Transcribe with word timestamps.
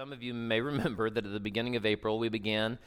Some 0.00 0.14
of 0.14 0.22
you 0.22 0.32
may 0.32 0.60
remember 0.62 1.10
that 1.10 1.26
at 1.26 1.30
the 1.30 1.38
beginning 1.38 1.76
of 1.76 1.84
April, 1.84 2.18
we 2.18 2.30
began 2.30 2.78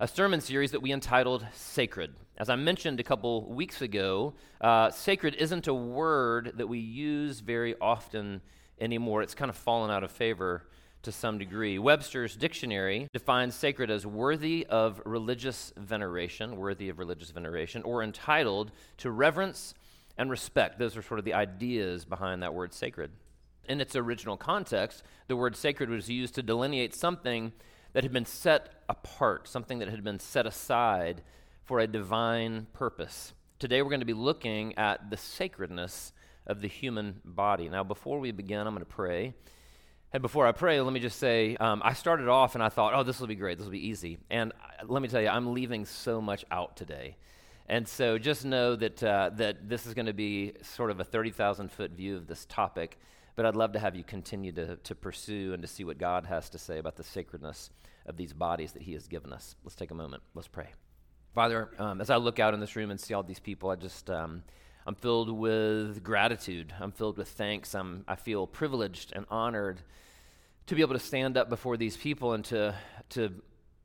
a 0.00 0.06
sermon 0.06 0.42
series 0.42 0.72
that 0.72 0.82
we 0.82 0.92
entitled 0.92 1.46
Sacred. 1.54 2.12
As 2.36 2.50
I 2.50 2.56
mentioned 2.56 3.00
a 3.00 3.02
couple 3.02 3.50
weeks 3.50 3.80
ago, 3.80 4.34
uh, 4.60 4.90
sacred 4.90 5.34
isn't 5.36 5.66
a 5.66 5.72
word 5.72 6.52
that 6.56 6.66
we 6.66 6.78
use 6.78 7.40
very 7.40 7.74
often 7.80 8.42
anymore. 8.78 9.22
It's 9.22 9.34
kind 9.34 9.48
of 9.48 9.56
fallen 9.56 9.90
out 9.90 10.04
of 10.04 10.10
favor 10.10 10.66
to 11.04 11.10
some 11.10 11.38
degree. 11.38 11.78
Webster's 11.78 12.36
dictionary 12.36 13.08
defines 13.14 13.54
sacred 13.54 13.90
as 13.90 14.04
worthy 14.04 14.66
of 14.68 15.00
religious 15.06 15.72
veneration, 15.78 16.58
worthy 16.58 16.90
of 16.90 16.98
religious 16.98 17.30
veneration, 17.30 17.82
or 17.82 18.02
entitled 18.02 18.72
to 18.98 19.10
reverence 19.10 19.72
and 20.18 20.30
respect. 20.30 20.78
Those 20.78 20.98
are 20.98 21.02
sort 21.02 21.18
of 21.18 21.24
the 21.24 21.32
ideas 21.32 22.04
behind 22.04 22.42
that 22.42 22.52
word 22.52 22.74
sacred 22.74 23.10
in 23.68 23.80
its 23.80 23.94
original 23.94 24.36
context, 24.36 25.02
the 25.26 25.36
word 25.36 25.56
sacred 25.56 25.90
was 25.90 26.08
used 26.08 26.34
to 26.36 26.42
delineate 26.42 26.94
something 26.94 27.52
that 27.92 28.02
had 28.02 28.12
been 28.12 28.24
set 28.24 28.82
apart, 28.88 29.48
something 29.48 29.78
that 29.78 29.88
had 29.88 30.04
been 30.04 30.20
set 30.20 30.46
aside 30.46 31.22
for 31.64 31.80
a 31.80 31.86
divine 31.86 32.66
purpose. 32.72 33.34
Today 33.58 33.82
we're 33.82 33.90
going 33.90 34.00
to 34.00 34.06
be 34.06 34.14
looking 34.14 34.76
at 34.78 35.10
the 35.10 35.16
sacredness 35.16 36.12
of 36.46 36.60
the 36.60 36.68
human 36.68 37.20
body. 37.24 37.68
Now, 37.68 37.84
before 37.84 38.20
we 38.20 38.32
begin, 38.32 38.66
I'm 38.66 38.74
going 38.74 38.80
to 38.80 38.86
pray. 38.86 39.34
And 40.12 40.22
before 40.22 40.46
I 40.46 40.52
pray, 40.52 40.80
let 40.80 40.92
me 40.92 41.00
just 41.00 41.18
say 41.18 41.56
um, 41.56 41.82
I 41.84 41.92
started 41.92 42.28
off 42.28 42.54
and 42.54 42.64
I 42.64 42.70
thought, 42.70 42.94
oh, 42.94 43.02
this 43.02 43.20
will 43.20 43.26
be 43.26 43.34
great. 43.34 43.58
This 43.58 43.66
will 43.66 43.72
be 43.72 43.86
easy. 43.86 44.18
And 44.30 44.52
uh, 44.52 44.86
let 44.86 45.02
me 45.02 45.08
tell 45.08 45.20
you, 45.20 45.28
I'm 45.28 45.52
leaving 45.52 45.84
so 45.84 46.22
much 46.22 46.46
out 46.50 46.76
today. 46.76 47.16
And 47.68 47.86
so 47.86 48.16
just 48.16 48.46
know 48.46 48.74
that, 48.76 49.02
uh, 49.02 49.30
that 49.34 49.68
this 49.68 49.84
is 49.84 49.92
going 49.92 50.06
to 50.06 50.14
be 50.14 50.54
sort 50.62 50.90
of 50.90 51.00
a 51.00 51.04
30,000 51.04 51.70
foot 51.70 51.90
view 51.90 52.16
of 52.16 52.26
this 52.26 52.46
topic. 52.46 52.98
But 53.38 53.46
I'd 53.46 53.54
love 53.54 53.74
to 53.74 53.78
have 53.78 53.94
you 53.94 54.02
continue 54.02 54.50
to, 54.50 54.74
to 54.78 54.96
pursue 54.96 55.52
and 55.52 55.62
to 55.62 55.68
see 55.68 55.84
what 55.84 55.96
God 55.96 56.26
has 56.26 56.50
to 56.50 56.58
say 56.58 56.78
about 56.78 56.96
the 56.96 57.04
sacredness 57.04 57.70
of 58.04 58.16
these 58.16 58.32
bodies 58.32 58.72
that 58.72 58.82
He 58.82 58.94
has 58.94 59.06
given 59.06 59.32
us. 59.32 59.54
Let's 59.62 59.76
take 59.76 59.92
a 59.92 59.94
moment. 59.94 60.24
Let's 60.34 60.48
pray. 60.48 60.66
Father, 61.36 61.70
um, 61.78 62.00
as 62.00 62.10
I 62.10 62.16
look 62.16 62.40
out 62.40 62.52
in 62.52 62.58
this 62.58 62.74
room 62.74 62.90
and 62.90 63.00
see 63.00 63.14
all 63.14 63.22
these 63.22 63.38
people, 63.38 63.70
I 63.70 63.76
just. 63.76 64.10
Um, 64.10 64.42
I'm 64.88 64.96
filled 64.96 65.30
with 65.30 66.02
gratitude. 66.02 66.74
I'm 66.80 66.90
filled 66.90 67.16
with 67.16 67.28
thanks. 67.28 67.76
I'm, 67.76 68.04
I 68.08 68.16
feel 68.16 68.48
privileged 68.48 69.12
and 69.14 69.24
honored 69.30 69.82
to 70.66 70.74
be 70.74 70.80
able 70.80 70.94
to 70.94 70.98
stand 70.98 71.36
up 71.36 71.48
before 71.48 71.76
these 71.76 71.96
people 71.96 72.32
and 72.32 72.44
to, 72.46 72.74
to 73.10 73.32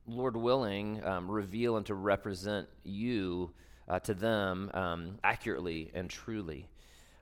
Lord 0.08 0.36
willing, 0.36 1.06
um, 1.06 1.30
reveal 1.30 1.78
and 1.78 1.86
to 1.86 1.94
represent 1.94 2.70
you 2.84 3.52
uh, 3.88 4.00
to 4.00 4.16
them 4.16 4.72
um, 4.74 5.20
accurately 5.24 5.92
and 5.94 6.10
truly. 6.10 6.70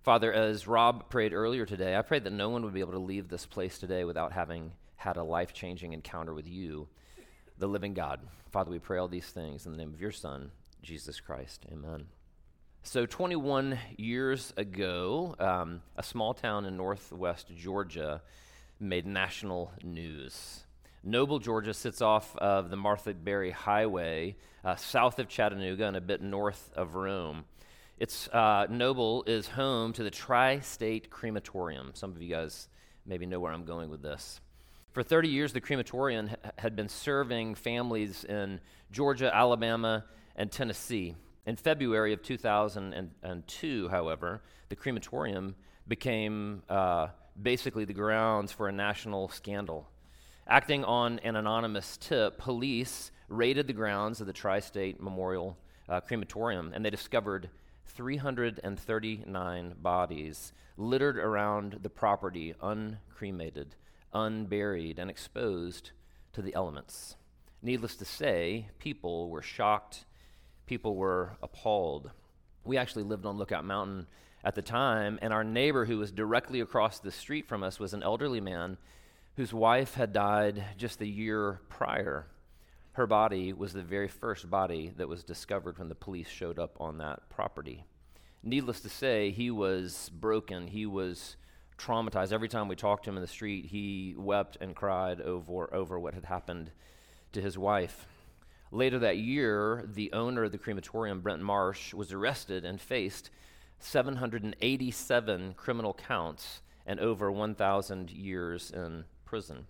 Father, 0.03 0.33
as 0.33 0.67
Rob 0.67 1.09
prayed 1.09 1.31
earlier 1.31 1.65
today, 1.65 1.95
I 1.95 2.01
prayed 2.01 2.23
that 2.23 2.33
no 2.33 2.49
one 2.49 2.63
would 2.63 2.73
be 2.73 2.79
able 2.79 2.93
to 2.93 2.99
leave 2.99 3.29
this 3.29 3.45
place 3.45 3.77
today 3.77 4.03
without 4.03 4.31
having 4.31 4.71
had 4.95 5.15
a 5.15 5.23
life 5.23 5.53
changing 5.53 5.93
encounter 5.93 6.33
with 6.33 6.47
you, 6.47 6.87
the 7.59 7.67
living 7.67 7.93
God. 7.93 8.19
Father, 8.49 8.71
we 8.71 8.79
pray 8.79 8.97
all 8.97 9.07
these 9.07 9.29
things 9.29 9.67
in 9.67 9.71
the 9.71 9.77
name 9.77 9.93
of 9.93 10.01
your 10.01 10.11
Son, 10.11 10.49
Jesus 10.81 11.19
Christ. 11.19 11.65
Amen. 11.71 12.05
So, 12.81 13.05
21 13.05 13.77
years 13.97 14.53
ago, 14.57 15.35
um, 15.39 15.83
a 15.95 16.01
small 16.01 16.33
town 16.33 16.65
in 16.65 16.77
northwest 16.77 17.51
Georgia 17.55 18.23
made 18.79 19.05
national 19.05 19.71
news. 19.83 20.63
Noble, 21.03 21.37
Georgia 21.37 21.75
sits 21.75 22.01
off 22.01 22.35
of 22.37 22.71
the 22.71 22.75
Martha 22.75 23.13
Berry 23.13 23.51
Highway, 23.51 24.35
uh, 24.65 24.75
south 24.77 25.19
of 25.19 25.27
Chattanooga 25.27 25.85
and 25.85 25.95
a 25.95 26.01
bit 26.01 26.23
north 26.23 26.71
of 26.75 26.95
Rome. 26.95 27.45
It's 28.01 28.27
uh, 28.29 28.65
Noble 28.67 29.23
is 29.27 29.47
home 29.47 29.93
to 29.93 30.01
the 30.01 30.09
Tri 30.09 30.61
State 30.61 31.11
Crematorium. 31.11 31.91
Some 31.93 32.09
of 32.09 32.19
you 32.19 32.29
guys 32.29 32.67
maybe 33.05 33.27
know 33.27 33.39
where 33.39 33.53
I'm 33.53 33.63
going 33.63 33.91
with 33.91 34.01
this. 34.01 34.41
For 34.91 35.03
30 35.03 35.29
years, 35.29 35.53
the 35.53 35.61
crematorium 35.61 36.29
ha- 36.29 36.35
had 36.57 36.75
been 36.75 36.89
serving 36.89 37.53
families 37.53 38.23
in 38.23 38.59
Georgia, 38.91 39.29
Alabama, 39.31 40.05
and 40.35 40.51
Tennessee. 40.51 41.13
In 41.45 41.55
February 41.55 42.11
of 42.11 42.23
2002, 42.23 43.89
however, 43.89 44.41
the 44.69 44.75
crematorium 44.75 45.53
became 45.87 46.63
uh, 46.69 47.09
basically 47.39 47.85
the 47.85 47.93
grounds 47.93 48.51
for 48.51 48.67
a 48.67 48.71
national 48.71 49.29
scandal. 49.29 49.87
Acting 50.47 50.83
on 50.85 51.19
an 51.19 51.35
anonymous 51.35 51.97
tip, 51.97 52.39
police 52.39 53.11
raided 53.29 53.67
the 53.67 53.73
grounds 53.73 54.21
of 54.21 54.25
the 54.25 54.33
Tri 54.33 54.59
State 54.59 54.99
Memorial 54.99 55.55
uh, 55.87 56.01
Crematorium 56.01 56.71
and 56.73 56.83
they 56.83 56.89
discovered 56.89 57.49
339 57.91 59.75
bodies 59.81 60.53
littered 60.77 61.17
around 61.17 61.79
the 61.81 61.89
property, 61.89 62.53
uncremated, 62.61 63.75
unburied, 64.13 64.97
and 64.99 65.09
exposed 65.09 65.91
to 66.33 66.41
the 66.41 66.53
elements. 66.55 67.15
Needless 67.61 67.95
to 67.97 68.05
say, 68.05 68.69
people 68.79 69.29
were 69.29 69.41
shocked, 69.41 70.05
people 70.65 70.95
were 70.95 71.37
appalled. 71.43 72.11
We 72.63 72.77
actually 72.77 73.03
lived 73.03 73.25
on 73.25 73.37
Lookout 73.37 73.65
Mountain 73.65 74.07
at 74.43 74.55
the 74.55 74.61
time, 74.61 75.19
and 75.21 75.31
our 75.33 75.43
neighbor 75.43 75.85
who 75.85 75.97
was 75.97 76.11
directly 76.11 76.61
across 76.61 76.99
the 76.99 77.11
street 77.11 77.47
from 77.47 77.61
us 77.61 77.79
was 77.79 77.93
an 77.93 78.03
elderly 78.03 78.41
man 78.41 78.77
whose 79.35 79.53
wife 79.53 79.93
had 79.93 80.13
died 80.13 80.63
just 80.77 80.99
the 80.99 81.07
year 81.07 81.61
prior. 81.69 82.27
Her 82.93 83.07
body 83.07 83.53
was 83.53 83.71
the 83.71 83.81
very 83.81 84.09
first 84.09 84.49
body 84.49 84.91
that 84.97 85.07
was 85.07 85.23
discovered 85.23 85.79
when 85.79 85.87
the 85.87 85.95
police 85.95 86.27
showed 86.27 86.59
up 86.59 86.75
on 86.79 86.97
that 86.97 87.29
property. 87.29 87.85
Needless 88.43 88.81
to 88.81 88.89
say, 88.89 89.31
he 89.31 89.49
was 89.49 90.09
broken. 90.09 90.67
He 90.67 90.85
was 90.85 91.37
traumatized. 91.77 92.33
Every 92.33 92.49
time 92.49 92.67
we 92.67 92.75
talked 92.75 93.05
to 93.05 93.09
him 93.09 93.15
in 93.15 93.21
the 93.21 93.27
street, 93.27 93.67
he 93.67 94.13
wept 94.17 94.57
and 94.59 94.75
cried 94.75 95.21
over, 95.21 95.73
over 95.73 95.99
what 95.99 96.13
had 96.13 96.25
happened 96.25 96.71
to 97.31 97.41
his 97.41 97.57
wife. 97.57 98.07
Later 98.71 98.99
that 98.99 99.17
year, 99.17 99.85
the 99.87 100.11
owner 100.11 100.43
of 100.43 100.51
the 100.51 100.57
crematorium, 100.57 101.21
Brent 101.21 101.41
Marsh, 101.41 101.93
was 101.93 102.11
arrested 102.11 102.65
and 102.65 102.79
faced 102.79 103.29
787 103.79 105.53
criminal 105.55 105.93
counts 105.93 106.61
and 106.85 106.99
over 106.99 107.31
1,000 107.31 108.11
years 108.11 108.71
in 108.71 109.05
prison. 109.23 109.67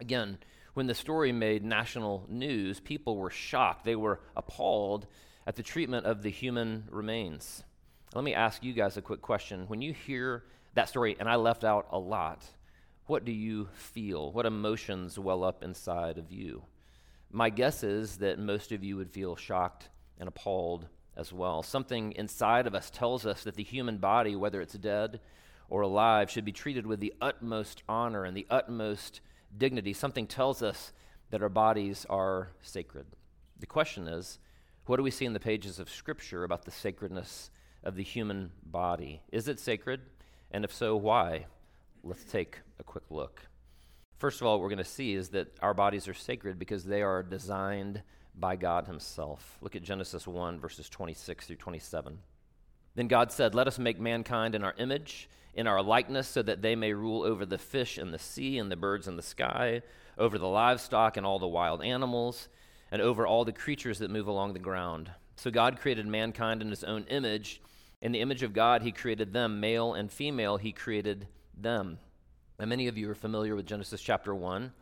Again, 0.00 0.38
when 0.74 0.86
the 0.86 0.94
story 0.94 1.32
made 1.32 1.64
national 1.64 2.24
news, 2.28 2.80
people 2.80 3.16
were 3.16 3.30
shocked. 3.30 3.84
They 3.84 3.96
were 3.96 4.20
appalled 4.36 5.06
at 5.46 5.56
the 5.56 5.62
treatment 5.62 6.06
of 6.06 6.22
the 6.22 6.30
human 6.30 6.84
remains. 6.90 7.62
Let 8.14 8.24
me 8.24 8.34
ask 8.34 8.62
you 8.62 8.72
guys 8.72 8.96
a 8.96 9.02
quick 9.02 9.22
question. 9.22 9.64
When 9.68 9.82
you 9.82 9.92
hear 9.92 10.44
that 10.74 10.88
story, 10.88 11.16
and 11.18 11.28
I 11.28 11.36
left 11.36 11.64
out 11.64 11.88
a 11.90 11.98
lot, 11.98 12.44
what 13.06 13.24
do 13.24 13.32
you 13.32 13.68
feel? 13.74 14.32
What 14.32 14.46
emotions 14.46 15.18
well 15.18 15.44
up 15.44 15.62
inside 15.62 16.18
of 16.18 16.30
you? 16.30 16.62
My 17.30 17.50
guess 17.50 17.82
is 17.82 18.18
that 18.18 18.38
most 18.38 18.72
of 18.72 18.84
you 18.84 18.96
would 18.96 19.10
feel 19.10 19.36
shocked 19.36 19.88
and 20.18 20.28
appalled 20.28 20.86
as 21.16 21.32
well. 21.32 21.62
Something 21.62 22.12
inside 22.12 22.66
of 22.66 22.74
us 22.74 22.90
tells 22.90 23.26
us 23.26 23.44
that 23.44 23.54
the 23.54 23.62
human 23.62 23.98
body, 23.98 24.36
whether 24.36 24.60
it's 24.60 24.74
dead 24.74 25.20
or 25.68 25.82
alive, 25.82 26.30
should 26.30 26.44
be 26.44 26.52
treated 26.52 26.86
with 26.86 27.00
the 27.00 27.14
utmost 27.20 27.82
honor 27.88 28.24
and 28.24 28.36
the 28.36 28.46
utmost 28.50 29.20
dignity, 29.56 29.92
something 29.92 30.26
tells 30.26 30.62
us 30.62 30.92
that 31.30 31.42
our 31.42 31.48
bodies 31.48 32.06
are 32.08 32.50
sacred. 32.62 33.06
The 33.58 33.66
question 33.66 34.08
is 34.08 34.38
what 34.86 34.96
do 34.96 35.02
we 35.02 35.10
see 35.10 35.24
in 35.24 35.32
the 35.32 35.40
pages 35.40 35.78
of 35.78 35.88
Scripture 35.88 36.42
about 36.42 36.64
the 36.64 36.70
sacredness 36.70 37.50
of 37.84 37.94
the 37.94 38.02
human 38.02 38.50
body? 38.64 39.22
Is 39.30 39.46
it 39.46 39.60
sacred? 39.60 40.00
And 40.50 40.64
if 40.64 40.72
so, 40.72 40.96
why? 40.96 41.46
Let's 42.02 42.24
take 42.24 42.58
a 42.80 42.84
quick 42.84 43.04
look. 43.10 43.42
First 44.18 44.40
of 44.40 44.46
all, 44.46 44.54
what 44.54 44.62
we're 44.62 44.68
going 44.68 44.78
to 44.78 44.84
see 44.84 45.14
is 45.14 45.30
that 45.30 45.56
our 45.62 45.74
bodies 45.74 46.08
are 46.08 46.14
sacred 46.14 46.58
because 46.58 46.84
they 46.84 47.02
are 47.02 47.22
designed 47.22 48.02
by 48.34 48.56
God 48.56 48.86
Himself. 48.86 49.58
Look 49.60 49.76
at 49.76 49.82
Genesis 49.82 50.26
1, 50.26 50.58
verses 50.58 50.88
26 50.88 51.46
through 51.46 51.56
27. 51.56 52.18
Then 52.94 53.08
God 53.08 53.32
said, 53.32 53.54
Let 53.54 53.66
us 53.66 53.78
make 53.78 54.00
mankind 54.00 54.54
in 54.54 54.64
our 54.64 54.74
image, 54.78 55.28
in 55.54 55.66
our 55.66 55.82
likeness, 55.82 56.28
so 56.28 56.42
that 56.42 56.62
they 56.62 56.76
may 56.76 56.92
rule 56.92 57.22
over 57.22 57.46
the 57.46 57.58
fish 57.58 57.98
in 57.98 58.10
the 58.10 58.18
sea 58.18 58.58
and 58.58 58.70
the 58.70 58.76
birds 58.76 59.08
in 59.08 59.16
the 59.16 59.22
sky, 59.22 59.82
over 60.18 60.38
the 60.38 60.48
livestock 60.48 61.16
and 61.16 61.24
all 61.24 61.38
the 61.38 61.46
wild 61.46 61.82
animals, 61.82 62.48
and 62.90 63.00
over 63.00 63.26
all 63.26 63.44
the 63.44 63.52
creatures 63.52 63.98
that 63.98 64.10
move 64.10 64.26
along 64.26 64.52
the 64.52 64.58
ground. 64.58 65.10
So 65.36 65.50
God 65.50 65.80
created 65.80 66.06
mankind 66.06 66.62
in 66.62 66.70
his 66.70 66.84
own 66.84 67.04
image. 67.04 67.60
In 68.00 68.12
the 68.12 68.20
image 68.20 68.42
of 68.42 68.52
God, 68.52 68.82
he 68.82 68.92
created 68.92 69.32
them, 69.32 69.60
male 69.60 69.94
and 69.94 70.10
female, 70.10 70.56
he 70.56 70.72
created 70.72 71.26
them. 71.56 71.98
And 72.58 72.68
many 72.68 72.86
of 72.88 72.98
you 72.98 73.10
are 73.10 73.14
familiar 73.14 73.56
with 73.56 73.66
Genesis 73.66 74.02
chapter 74.02 74.34
1. 74.34 74.72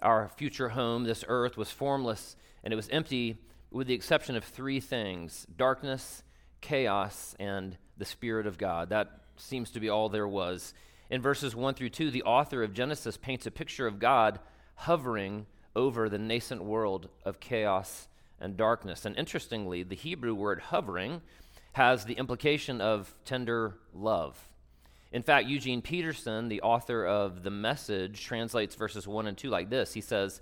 Our 0.00 0.28
future 0.28 0.70
home, 0.70 1.04
this 1.04 1.24
earth, 1.28 1.56
was 1.56 1.70
formless 1.70 2.36
and 2.64 2.72
it 2.72 2.76
was 2.76 2.88
empty 2.88 3.38
with 3.70 3.86
the 3.86 3.94
exception 3.94 4.36
of 4.36 4.44
three 4.44 4.80
things 4.80 5.46
darkness, 5.56 6.22
chaos, 6.60 7.34
and 7.38 7.76
the 7.96 8.04
Spirit 8.04 8.46
of 8.46 8.58
God. 8.58 8.90
That 8.90 9.10
seems 9.36 9.70
to 9.72 9.80
be 9.80 9.88
all 9.88 10.08
there 10.08 10.28
was. 10.28 10.74
In 11.10 11.22
verses 11.22 11.54
1 11.54 11.74
through 11.74 11.90
2, 11.90 12.10
the 12.10 12.22
author 12.24 12.62
of 12.62 12.74
Genesis 12.74 13.16
paints 13.16 13.46
a 13.46 13.50
picture 13.50 13.86
of 13.86 13.98
God 13.98 14.40
hovering 14.74 15.46
over 15.74 16.08
the 16.08 16.18
nascent 16.18 16.62
world 16.62 17.08
of 17.24 17.40
chaos 17.40 18.08
and 18.40 18.56
darkness. 18.56 19.04
And 19.04 19.16
interestingly, 19.16 19.82
the 19.82 19.94
Hebrew 19.94 20.34
word 20.34 20.60
hovering 20.60 21.22
has 21.72 22.04
the 22.04 22.14
implication 22.14 22.80
of 22.80 23.14
tender 23.24 23.74
love. 23.94 24.36
In 25.10 25.22
fact, 25.22 25.48
Eugene 25.48 25.80
Peterson, 25.80 26.48
the 26.48 26.60
author 26.62 27.06
of 27.06 27.42
The 27.42 27.50
Message, 27.50 28.24
translates 28.24 28.74
verses 28.74 29.08
1 29.08 29.26
and 29.26 29.38
2 29.38 29.48
like 29.48 29.70
this 29.70 29.94
He 29.94 30.00
says, 30.00 30.40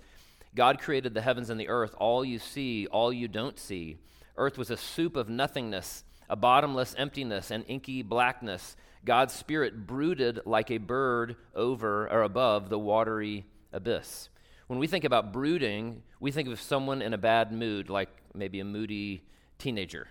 God 0.55 0.79
created 0.79 1.13
the 1.13 1.21
heavens 1.21 1.49
and 1.49 1.59
the 1.59 1.69
earth, 1.69 1.95
all 1.97 2.25
you 2.25 2.39
see, 2.39 2.87
all 2.87 3.13
you 3.13 3.27
don't 3.27 3.59
see. 3.59 3.97
Earth 4.35 4.57
was 4.57 4.69
a 4.69 4.77
soup 4.77 5.15
of 5.15 5.29
nothingness, 5.29 6.03
a 6.29 6.35
bottomless 6.35 6.95
emptiness, 6.97 7.51
and 7.51 7.63
inky 7.67 8.01
blackness. 8.01 8.75
God's 9.05 9.33
Spirit 9.33 9.87
brooded 9.87 10.41
like 10.45 10.69
a 10.71 10.77
bird 10.77 11.37
over 11.55 12.09
or 12.09 12.23
above 12.23 12.69
the 12.69 12.79
watery 12.79 13.45
abyss. 13.71 14.29
When 14.67 14.79
we 14.79 14.87
think 14.87 15.05
about 15.05 15.31
brooding, 15.31 16.03
we 16.19 16.31
think 16.31 16.49
of 16.49 16.59
someone 16.59 17.01
in 17.01 17.13
a 17.13 17.17
bad 17.17 17.53
mood, 17.53 17.89
like 17.89 18.09
maybe 18.33 18.59
a 18.59 18.65
moody 18.65 19.23
teenager. 19.57 20.07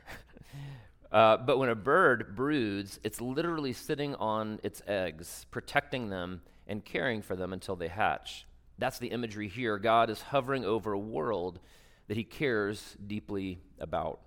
uh, 1.12 1.36
but 1.36 1.58
when 1.58 1.68
a 1.68 1.74
bird 1.74 2.34
broods, 2.34 2.98
it's 3.04 3.20
literally 3.20 3.74
sitting 3.74 4.14
on 4.14 4.58
its 4.62 4.80
eggs, 4.86 5.44
protecting 5.50 6.08
them 6.08 6.40
and 6.66 6.84
caring 6.84 7.20
for 7.20 7.36
them 7.36 7.52
until 7.52 7.76
they 7.76 7.88
hatch. 7.88 8.46
That's 8.78 8.98
the 8.98 9.08
imagery 9.08 9.48
here. 9.48 9.78
God 9.78 10.10
is 10.10 10.20
hovering 10.20 10.64
over 10.64 10.92
a 10.92 10.98
world 10.98 11.60
that 12.08 12.16
he 12.16 12.24
cares 12.24 12.96
deeply 13.06 13.58
about. 13.78 14.20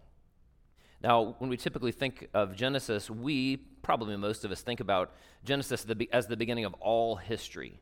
Now, 1.02 1.36
when 1.40 1.50
we 1.50 1.58
typically 1.58 1.94
think 1.94 2.28
of 2.34 2.56
Genesis, 2.56 3.10
we, 3.10 3.58
probably 3.58 4.18
most 4.18 4.44
of 4.44 4.52
us, 4.52 4.62
think 4.62 4.80
about 4.80 5.14
Genesis 5.46 5.86
as 6.12 6.28
the 6.28 6.38
beginning 6.38 6.66
of 6.66 6.74
all 6.82 7.16
history. 7.16 7.80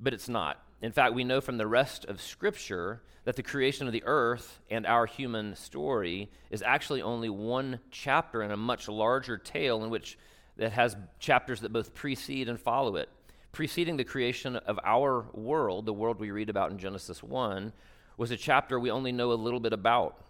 But 0.00 0.14
it's 0.14 0.28
not. 0.28 0.62
In 0.80 0.92
fact, 0.92 1.14
we 1.14 1.24
know 1.24 1.40
from 1.40 1.58
the 1.58 1.66
rest 1.66 2.04
of 2.06 2.20
Scripture 2.20 3.02
that 3.24 3.36
the 3.36 3.42
creation 3.42 3.86
of 3.86 3.92
the 3.92 4.04
earth 4.06 4.60
and 4.70 4.86
our 4.86 5.06
human 5.06 5.56
story 5.56 6.30
is 6.50 6.62
actually 6.62 7.02
only 7.02 7.28
one 7.28 7.80
chapter 7.90 8.42
in 8.42 8.50
a 8.50 8.56
much 8.56 8.88
larger 8.88 9.36
tale 9.36 9.82
in 9.84 9.90
which 9.90 10.18
that 10.56 10.72
has 10.72 10.96
chapters 11.18 11.60
that 11.60 11.72
both 11.72 11.94
precede 11.94 12.48
and 12.48 12.60
follow 12.60 12.96
it. 12.96 13.08
Preceding 13.52 13.96
the 13.96 14.04
creation 14.04 14.56
of 14.56 14.78
our 14.84 15.26
world, 15.32 15.86
the 15.86 15.92
world 15.92 16.20
we 16.20 16.30
read 16.30 16.50
about 16.50 16.70
in 16.70 16.78
Genesis 16.78 17.22
1, 17.22 17.72
was 18.16 18.30
a 18.30 18.36
chapter 18.36 18.78
we 18.78 18.90
only 18.90 19.12
know 19.12 19.32
a 19.32 19.34
little 19.34 19.60
bit 19.60 19.72
about. 19.72 20.25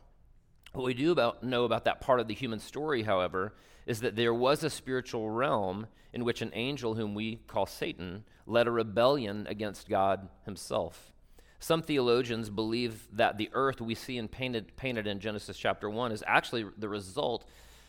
What 0.77 0.85
we 0.85 0.93
do 0.93 1.11
about, 1.11 1.43
know 1.43 1.65
about 1.65 1.87
that 1.87 2.03
part 2.03 2.21
of 2.21 2.29
the 2.29 2.35
human 2.35 2.59
story, 2.61 3.03
however, 3.03 3.55
is 3.87 4.01
that 4.01 4.15
there 4.15 4.35
was 4.35 4.63
a 4.63 4.69
spiritual 4.69 5.31
realm 5.31 5.87
in 6.13 6.23
which 6.23 6.43
an 6.43 6.51
angel, 6.53 6.97
whom 6.97 7.15
we 7.15 7.37
call 7.47 7.65
Satan, 7.65 8.25
led 8.47 8.67
a 8.67 8.71
rebellion 8.71 9.47
against 9.49 9.89
God 9.89 10.29
himself. 10.45 11.15
Some 11.61 11.81
theologians 11.81 12.51
believe 12.51 13.09
that 13.15 13.39
the 13.39 13.49
earth 13.55 13.81
we 13.81 13.95
see 13.95 14.19
in 14.19 14.29
painted, 14.29 14.77
painted 14.77 15.07
in 15.07 15.19
Genesis 15.19 15.57
chapter 15.57 15.89
1 15.89 16.13
is 16.13 16.23
actually 16.27 16.67
the 16.77 16.91
result 16.91 17.47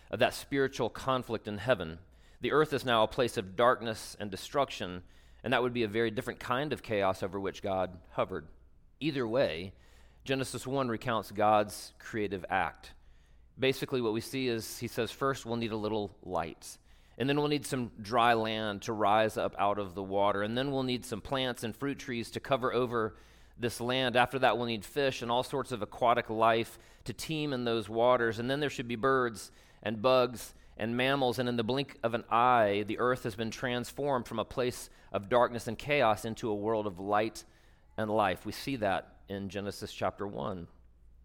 of 0.10 0.20
that 0.20 0.34
spiritual 0.34 0.90
conflict 0.90 1.46
in 1.50 1.58
heaven. 1.58 2.00
The 2.40 2.54
earth 2.54 2.72
is 2.72 2.86
now 2.86 3.04
a 3.04 3.08
place 3.10 3.36
of 3.36 3.58
darkness 3.58 4.16
and 4.18 4.32
destruction, 4.32 5.04
and 5.44 5.52
that 5.52 5.62
would 5.62 5.74
be 5.74 5.84
a 5.84 5.90
very 5.90 6.10
different 6.10 6.40
kind 6.40 6.72
of 6.72 6.84
chaos 6.84 7.22
over 7.22 7.38
which 7.38 7.62
God 7.62 7.98
hovered. 8.12 8.48
Either 9.02 9.28
way, 9.28 9.74
Genesis 10.28 10.68
1 10.68 10.90
recounts 10.90 11.32
God's 11.32 11.94
creative 12.00 12.44
act. 12.50 12.92
Basically, 13.58 14.02
what 14.02 14.12
we 14.12 14.20
see 14.20 14.50
is 14.50 14.78
he 14.78 14.90
says, 14.90 15.10
first, 15.10 15.46
we'll 15.46 15.56
need 15.56 15.72
a 15.72 15.78
little 15.78 16.14
light. 16.22 16.78
And 17.18 17.30
then 17.30 17.38
we'll 17.38 17.48
need 17.48 17.66
some 17.66 17.92
dry 18.02 18.34
land 18.34 18.82
to 18.84 18.92
rise 18.92 19.38
up 19.38 19.56
out 19.58 19.80
of 19.80 19.96
the 19.96 20.04
water. 20.04 20.44
And 20.44 20.58
then 20.58 20.70
we'll 20.74 20.84
need 20.84 21.06
some 21.06 21.22
plants 21.22 21.64
and 21.64 21.74
fruit 21.74 21.98
trees 21.98 22.30
to 22.32 22.42
cover 22.42 22.74
over 22.74 23.16
this 23.58 23.80
land. 23.80 24.18
After 24.18 24.38
that, 24.40 24.58
we'll 24.58 24.68
need 24.68 24.84
fish 24.84 25.22
and 25.22 25.32
all 25.32 25.44
sorts 25.44 25.72
of 25.72 25.82
aquatic 25.82 26.30
life 26.30 26.78
to 27.06 27.14
teem 27.14 27.54
in 27.54 27.64
those 27.64 27.88
waters. 27.88 28.38
And 28.38 28.52
then 28.52 28.60
there 28.60 28.70
should 28.70 28.90
be 28.90 28.98
birds 28.98 29.50
and 29.82 30.02
bugs 30.02 30.54
and 30.76 30.98
mammals. 30.98 31.40
And 31.40 31.48
in 31.48 31.56
the 31.56 31.64
blink 31.64 31.98
of 32.04 32.14
an 32.14 32.26
eye, 32.30 32.84
the 32.86 33.00
earth 33.00 33.24
has 33.24 33.36
been 33.36 33.50
transformed 33.50 34.28
from 34.28 34.40
a 34.40 34.46
place 34.46 34.90
of 35.14 35.30
darkness 35.30 35.68
and 35.68 35.78
chaos 35.78 36.26
into 36.26 36.50
a 36.50 36.56
world 36.56 36.86
of 36.86 37.00
light 37.00 37.46
and 37.96 38.12
life. 38.12 38.46
We 38.46 38.52
see 38.52 38.76
that 38.76 39.14
in 39.30 39.50
Genesis 39.50 39.94
chapter 39.94 40.28
1. 40.28 40.68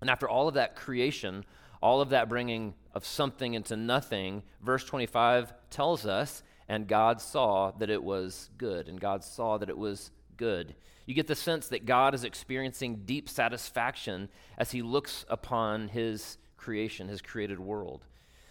And 0.00 0.10
after 0.10 0.28
all 0.28 0.48
of 0.48 0.54
that 0.54 0.76
creation, 0.76 1.44
all 1.80 2.00
of 2.00 2.10
that 2.10 2.28
bringing 2.28 2.74
of 2.94 3.04
something 3.04 3.54
into 3.54 3.76
nothing, 3.76 4.42
verse 4.62 4.84
25 4.84 5.52
tells 5.70 6.06
us, 6.06 6.42
and 6.68 6.86
God 6.86 7.20
saw 7.20 7.72
that 7.72 7.90
it 7.90 8.02
was 8.02 8.50
good. 8.56 8.88
And 8.88 9.00
God 9.00 9.24
saw 9.24 9.58
that 9.58 9.68
it 9.68 9.76
was 9.76 10.10
good. 10.36 10.74
You 11.06 11.14
get 11.14 11.26
the 11.26 11.34
sense 11.34 11.68
that 11.68 11.86
God 11.86 12.14
is 12.14 12.24
experiencing 12.24 13.02
deep 13.04 13.28
satisfaction 13.28 14.28
as 14.56 14.70
he 14.70 14.82
looks 14.82 15.24
upon 15.28 15.88
his 15.88 16.38
creation, 16.56 17.08
his 17.08 17.20
created 17.20 17.58
world. 17.58 18.04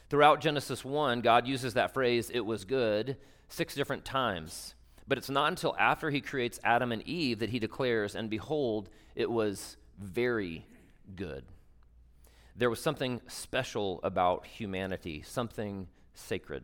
Throughout 0.10 0.42
Genesis 0.42 0.84
1, 0.84 1.22
God 1.22 1.48
uses 1.48 1.74
that 1.76 1.94
phrase, 1.94 2.30
it 2.30 2.46
was 2.46 2.66
good, 2.66 3.16
six 3.48 3.74
different 3.74 4.04
times. 4.04 4.76
But 5.08 5.18
it's 5.18 5.30
not 5.30 5.50
until 5.50 5.76
after 5.78 6.10
he 6.10 6.22
creates 6.22 6.60
Adam 6.64 6.92
and 6.92 7.02
Eve 7.08 7.40
that 7.40 7.50
he 7.50 7.60
declares, 7.60 8.16
and 8.16 8.30
behold, 8.30 8.90
it 9.16 9.30
was 9.30 9.78
very 10.00 10.66
good. 11.16 11.44
There 12.56 12.70
was 12.70 12.82
something 12.82 13.22
special 13.28 14.00
about 14.04 14.46
humanity, 14.46 15.24
something 15.26 15.88
sacred. 16.14 16.64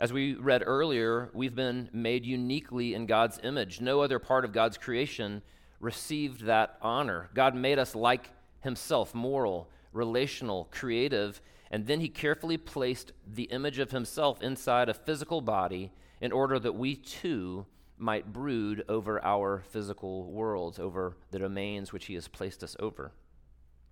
As 0.00 0.12
we 0.12 0.34
read 0.34 0.62
earlier, 0.64 1.30
we've 1.32 1.54
been 1.54 1.88
made 1.92 2.24
uniquely 2.24 2.94
in 2.94 3.06
God's 3.06 3.40
image. 3.42 3.80
No 3.80 4.00
other 4.00 4.18
part 4.18 4.44
of 4.44 4.52
God's 4.52 4.78
creation 4.78 5.42
received 5.80 6.42
that 6.42 6.76
honor. 6.82 7.30
God 7.34 7.54
made 7.54 7.78
us 7.78 7.94
like 7.94 8.30
Himself, 8.60 9.14
moral, 9.14 9.68
relational, 9.92 10.68
creative, 10.70 11.40
and 11.70 11.86
then 11.86 12.00
He 12.00 12.08
carefully 12.08 12.56
placed 12.56 13.12
the 13.26 13.44
image 13.44 13.78
of 13.78 13.90
Himself 13.90 14.42
inside 14.42 14.88
a 14.88 14.94
physical 14.94 15.40
body 15.40 15.90
in 16.20 16.32
order 16.32 16.58
that 16.58 16.72
we 16.72 16.96
too 16.96 17.66
might 17.96 18.32
brood 18.32 18.84
over 18.88 19.22
our 19.24 19.64
physical 19.70 20.30
worlds, 20.30 20.78
over 20.78 21.16
the 21.30 21.38
domains 21.38 21.92
which 21.92 22.06
He 22.06 22.14
has 22.14 22.28
placed 22.28 22.62
us 22.62 22.76
over. 22.78 23.12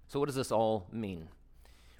So, 0.08 0.20
what 0.20 0.26
does 0.26 0.36
this 0.36 0.52
all 0.52 0.86
mean? 0.92 1.28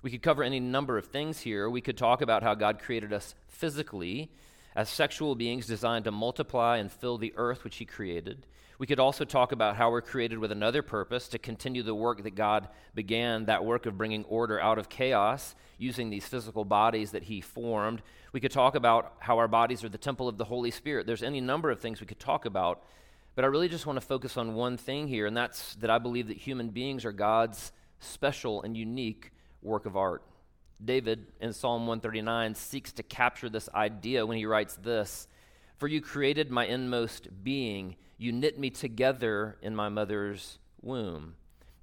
We 0.03 0.11
could 0.11 0.23
cover 0.23 0.45
any 0.45 0.61
number 0.61 0.99
of 0.99 1.07
things 1.07 1.41
here. 1.41 1.69
We 1.69 1.81
could 1.81 1.99
talk 1.99 2.21
about 2.23 2.43
how 2.43 2.55
God 2.55 2.79
created 2.79 3.13
us 3.13 3.35
physically 3.49 4.31
as 4.77 4.91
sexual 4.91 5.35
beings 5.35 5.67
designed 5.67 6.05
to 6.05 6.13
multiply 6.13 6.77
and 6.77 6.93
fill 6.93 7.17
the 7.17 7.33
earth 7.37 7.65
which 7.65 7.77
He 7.77 7.87
created. 7.87 8.47
We 8.79 8.87
could 8.87 9.01
also 9.01 9.25
talk 9.25 9.53
about 9.53 9.77
how 9.77 9.91
we're 9.91 10.03
created 10.03 10.39
with 10.39 10.53
another 10.53 10.83
purpose 10.83 11.29
to 11.29 11.39
continue 11.39 11.83
the 11.83 11.95
work 11.95 12.23
that 12.25 12.35
God 12.35 12.69
began, 12.95 13.47
that 13.47 13.65
work 13.65 13.87
of 13.87 13.97
bringing 13.97 14.25
order 14.25 14.61
out 14.61 14.79
of 14.79 14.91
chaos 14.91 15.55
using 15.79 16.11
these 16.11 16.29
physical 16.29 16.67
bodies 16.67 17.13
that 17.13 17.23
He 17.23 17.41
formed. 17.41 18.03
We 18.33 18.41
could 18.41 18.53
talk 18.53 18.75
about 18.75 19.15
how 19.19 19.39
our 19.39 19.49
bodies 19.49 19.83
are 19.83 19.89
the 19.89 19.97
temple 19.97 20.29
of 20.29 20.37
the 20.37 20.45
Holy 20.45 20.71
Spirit. 20.71 21.07
There's 21.07 21.23
any 21.23 21.41
number 21.41 21.71
of 21.71 21.81
things 21.81 22.03
we 22.03 22.07
could 22.07 22.21
talk 22.21 22.45
about, 22.45 22.85
but 23.35 23.47
I 23.47 23.49
really 23.49 23.71
just 23.71 23.87
want 23.87 23.99
to 23.99 24.07
focus 24.07 24.37
on 24.37 24.55
one 24.55 24.77
thing 24.77 25.09
here, 25.09 25.25
and 25.25 25.35
that's 25.35 25.75
that 25.77 25.89
I 25.89 25.99
believe 25.99 26.29
that 26.29 26.37
human 26.37 26.69
beings 26.69 27.07
are 27.07 27.13
God's 27.13 27.73
special 28.01 28.61
and 28.61 28.77
unique 28.77 29.33
work 29.63 29.87
of 29.87 29.97
art. 29.97 30.23
David 30.85 31.27
in 31.41 31.53
Psalm 31.53 31.87
139 31.87 32.55
seeks 32.55 32.93
to 32.93 33.03
capture 33.03 33.49
this 33.49 33.69
idea 33.75 34.27
when 34.27 34.37
he 34.37 34.47
writes 34.47 34.75
this 34.77 35.29
For 35.79 35.89
you 35.89 36.01
created 36.01 36.51
my 36.51 36.67
inmost 36.67 37.29
being, 37.43 37.97
you 38.19 38.33
knit 38.33 38.59
me 38.59 38.71
together 38.71 39.57
in 39.63 39.75
my 39.75 39.89
mother's 39.89 40.59
womb. 40.83 41.35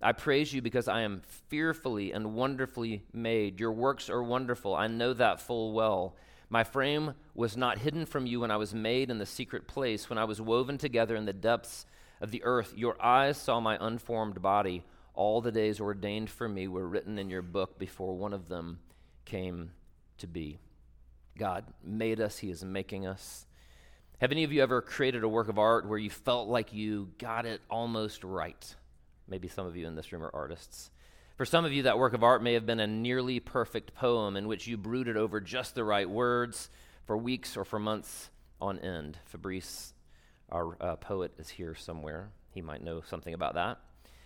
I 0.02 0.12
praise 0.12 0.54
you 0.54 0.62
because 0.62 0.88
I 0.88 1.02
am 1.02 1.22
fearfully 1.48 2.12
and 2.12 2.36
wonderfully 2.36 3.04
made. 3.14 3.60
Your 3.60 3.72
works 3.72 4.10
are 4.10 4.22
wonderful. 4.22 4.76
I 4.76 4.88
know 4.88 5.14
that 5.14 5.40
full 5.40 5.72
well. 5.72 6.16
My 6.50 6.64
frame 6.64 7.14
was 7.34 7.56
not 7.56 7.80
hidden 7.80 8.06
from 8.06 8.28
you 8.28 8.42
when 8.42 8.52
I 8.52 8.58
was 8.58 8.74
made 8.76 9.10
in 9.10 9.18
the 9.18 9.26
secret 9.26 9.66
place, 9.66 10.10
when 10.10 10.20
I 10.20 10.26
was 10.26 10.42
woven 10.42 10.78
together 10.78 11.16
in 11.16 11.26
the 11.26 11.34
depths 11.34 11.86
of 12.20 12.32
the 12.32 12.44
earth. 12.44 12.74
Your 12.76 13.02
eyes 13.02 13.38
saw 13.38 13.60
my 13.60 13.78
unformed 13.80 14.42
body. 14.42 14.84
All 15.14 15.42
the 15.42 15.52
days 15.52 15.80
ordained 15.80 16.30
for 16.30 16.50
me 16.50 16.68
were 16.68 16.88
written 16.88 17.20
in 17.20 17.30
your 17.30 17.42
book 17.42 17.78
before 17.78 18.16
one 18.16 18.34
of 18.34 18.50
them 18.50 18.80
came 19.26 19.72
to 20.18 20.28
be. 20.28 20.60
God 21.38 21.66
made 21.84 22.20
us, 22.20 22.40
He 22.40 22.50
is 22.50 22.64
making 22.64 23.06
us. 23.06 23.46
Have 24.20 24.32
any 24.32 24.44
of 24.44 24.52
you 24.52 24.64
ever 24.64 24.82
created 24.82 25.24
a 25.24 25.28
work 25.28 25.50
of 25.50 25.60
art 25.60 25.88
where 25.88 25.98
you 25.98 26.10
felt 26.10 26.48
like 26.48 26.74
you 26.74 27.10
got 27.18 27.46
it 27.46 27.62
almost 27.70 28.24
right? 28.24 28.76
Maybe 29.28 29.48
some 29.48 29.66
of 29.66 29.76
you 29.76 29.88
in 29.88 29.96
this 29.96 30.12
room 30.12 30.24
are 30.24 30.32
artists. 30.34 30.92
For 31.36 31.46
some 31.46 31.66
of 31.66 31.74
you, 31.74 31.84
that 31.84 31.98
work 31.98 32.14
of 32.14 32.24
art 32.24 32.44
may 32.44 32.54
have 32.54 32.66
been 32.66 32.80
a 32.80 32.88
nearly 32.88 33.40
perfect 33.40 33.96
poem 33.96 34.38
in 34.38 34.48
which 34.48 34.68
you 34.68 34.78
brooded 34.78 35.18
over 35.18 35.42
just 35.42 35.76
the 35.76 35.84
right 35.84 36.10
words 36.10 36.70
for 37.06 37.18
weeks 37.18 37.58
or 37.58 37.66
for 37.66 37.80
months 37.80 38.30
on 38.62 38.80
end. 38.80 39.18
Fabrice, 39.26 39.94
our 40.52 40.78
uh, 40.80 40.96
poet, 40.96 41.34
is 41.38 41.50
here 41.50 41.76
somewhere. 41.76 42.30
He 42.52 42.62
might 42.62 42.84
know 42.84 43.02
something 43.02 43.34
about 43.34 43.56
that. 43.56 43.80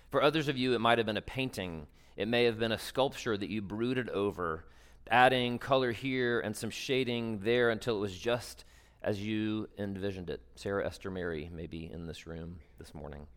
For 0.09 0.21
others 0.21 0.47
of 0.47 0.57
you, 0.57 0.73
it 0.73 0.79
might 0.79 0.97
have 0.97 1.07
been 1.07 1.17
a 1.17 1.21
painting. 1.21 1.87
It 2.15 2.27
may 2.27 2.45
have 2.45 2.57
been 2.57 2.71
a 2.71 2.79
sculpture 2.79 3.37
that 3.37 3.49
you 3.49 3.61
brooded 3.61 4.09
over, 4.09 4.65
adding 5.09 5.59
color 5.59 5.91
here 5.91 6.39
and 6.39 6.55
some 6.55 6.69
shading 6.69 7.39
there 7.39 7.69
until 7.69 7.97
it 7.97 8.01
was 8.01 8.17
just 8.17 8.63
as 9.01 9.21
you 9.21 9.69
envisioned 9.77 10.29
it. 10.29 10.41
Sarah 10.55 10.85
Esther 10.85 11.11
Mary 11.11 11.49
may 11.53 11.67
be 11.67 11.91
in 11.91 12.07
this 12.07 12.25
room 12.25 12.59
this 12.79 12.93
morning. 12.93 13.27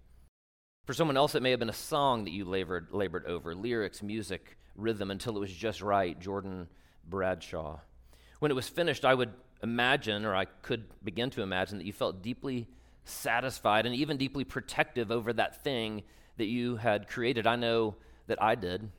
For 0.87 0.95
someone 0.95 1.17
else, 1.17 1.35
it 1.35 1.43
may 1.43 1.51
have 1.51 1.61
been 1.61 1.69
a 1.69 1.75
song 1.75 2.25
that 2.25 2.33
you 2.33 2.45
labored, 2.45 2.89
labored 2.93 3.27
over 3.27 3.55
lyrics, 3.55 4.03
music, 4.03 4.57
rhythm 4.77 5.11
until 5.11 5.37
it 5.37 5.41
was 5.41 5.53
just 5.53 5.83
right. 5.83 6.19
Jordan 6.19 6.69
Bradshaw. 7.09 7.81
When 8.39 8.51
it 8.51 8.55
was 8.55 8.69
finished, 8.69 9.05
I 9.05 9.15
would 9.15 9.33
imagine, 9.63 10.25
or 10.25 10.35
I 10.35 10.47
could 10.47 10.85
begin 11.05 11.31
to 11.31 11.43
imagine, 11.43 11.79
that 11.79 11.87
you 11.87 11.93
felt 11.93 12.23
deeply 12.23 12.69
satisfied 13.05 13.87
and 13.87 13.95
even 13.95 14.17
deeply 14.17 14.45
protective 14.45 15.11
over 15.11 15.33
that 15.33 15.63
thing 15.63 16.03
that 16.37 16.47
you 16.47 16.77
had 16.77 17.09
created. 17.09 17.47
I 17.47 17.57
know 17.57 17.97
that 18.27 18.43
I 18.43 18.55
did. 18.55 18.91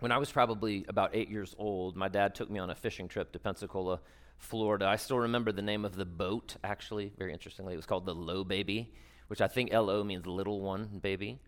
When 0.00 0.12
I 0.12 0.18
was 0.18 0.30
probably 0.32 0.84
about 0.88 1.10
eight 1.14 1.28
years 1.28 1.54
old, 1.58 1.96
my 1.96 2.08
dad 2.08 2.34
took 2.34 2.50
me 2.50 2.58
on 2.58 2.70
a 2.70 2.74
fishing 2.74 3.08
trip 3.08 3.32
to 3.32 3.38
Pensacola, 3.38 4.00
Florida. 4.38 4.86
I 4.86 4.96
still 4.96 5.18
remember 5.18 5.52
the 5.52 5.62
name 5.62 5.84
of 5.84 5.96
the 5.96 6.06
boat, 6.06 6.56
actually, 6.64 7.12
very 7.18 7.32
interestingly. 7.32 7.74
It 7.74 7.76
was 7.76 7.86
called 7.86 8.06
the 8.06 8.14
Low 8.14 8.42
Baby, 8.42 8.92
which 9.28 9.42
I 9.42 9.46
think 9.46 9.72
L 9.72 9.90
O 9.90 10.02
means 10.02 10.26
little 10.26 10.60
one 10.60 11.00
baby. 11.02 11.38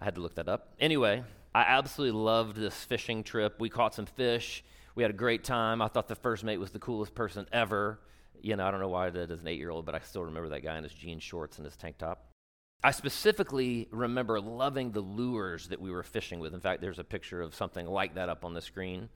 I 0.00 0.04
had 0.04 0.16
to 0.16 0.20
look 0.20 0.34
that 0.34 0.48
up. 0.48 0.74
Anyway, 0.78 1.24
I 1.54 1.62
absolutely 1.62 2.20
loved 2.20 2.56
this 2.56 2.74
fishing 2.84 3.24
trip. 3.24 3.58
We 3.58 3.70
caught 3.70 3.94
some 3.94 4.04
fish. 4.04 4.62
We 4.94 5.02
had 5.02 5.10
a 5.10 5.14
great 5.14 5.42
time. 5.42 5.80
I 5.80 5.88
thought 5.88 6.08
the 6.08 6.14
first 6.14 6.44
mate 6.44 6.58
was 6.58 6.70
the 6.70 6.78
coolest 6.78 7.14
person 7.14 7.46
ever. 7.50 7.98
You 8.42 8.56
know, 8.56 8.66
I 8.66 8.70
don't 8.70 8.80
know 8.80 8.88
why 8.88 9.06
I 9.06 9.10
did 9.10 9.30
as 9.30 9.40
an 9.40 9.48
eight 9.48 9.58
year 9.58 9.70
old, 9.70 9.86
but 9.86 9.94
I 9.94 10.00
still 10.00 10.24
remember 10.24 10.50
that 10.50 10.62
guy 10.62 10.76
in 10.76 10.84
his 10.84 10.92
jean 10.92 11.18
shorts 11.18 11.56
and 11.56 11.64
his 11.64 11.76
tank 11.76 11.96
top. 11.96 12.26
I 12.84 12.90
specifically 12.92 13.88
remember 13.90 14.40
loving 14.40 14.92
the 14.92 15.00
lures 15.00 15.68
that 15.68 15.80
we 15.80 15.90
were 15.90 16.02
fishing 16.02 16.38
with. 16.38 16.54
In 16.54 16.60
fact, 16.60 16.80
there's 16.80 16.98
a 16.98 17.04
picture 17.04 17.42
of 17.42 17.54
something 17.54 17.86
like 17.86 18.14
that 18.14 18.28
up 18.28 18.44
on 18.44 18.54
the 18.54 18.60
screen. 18.60 19.08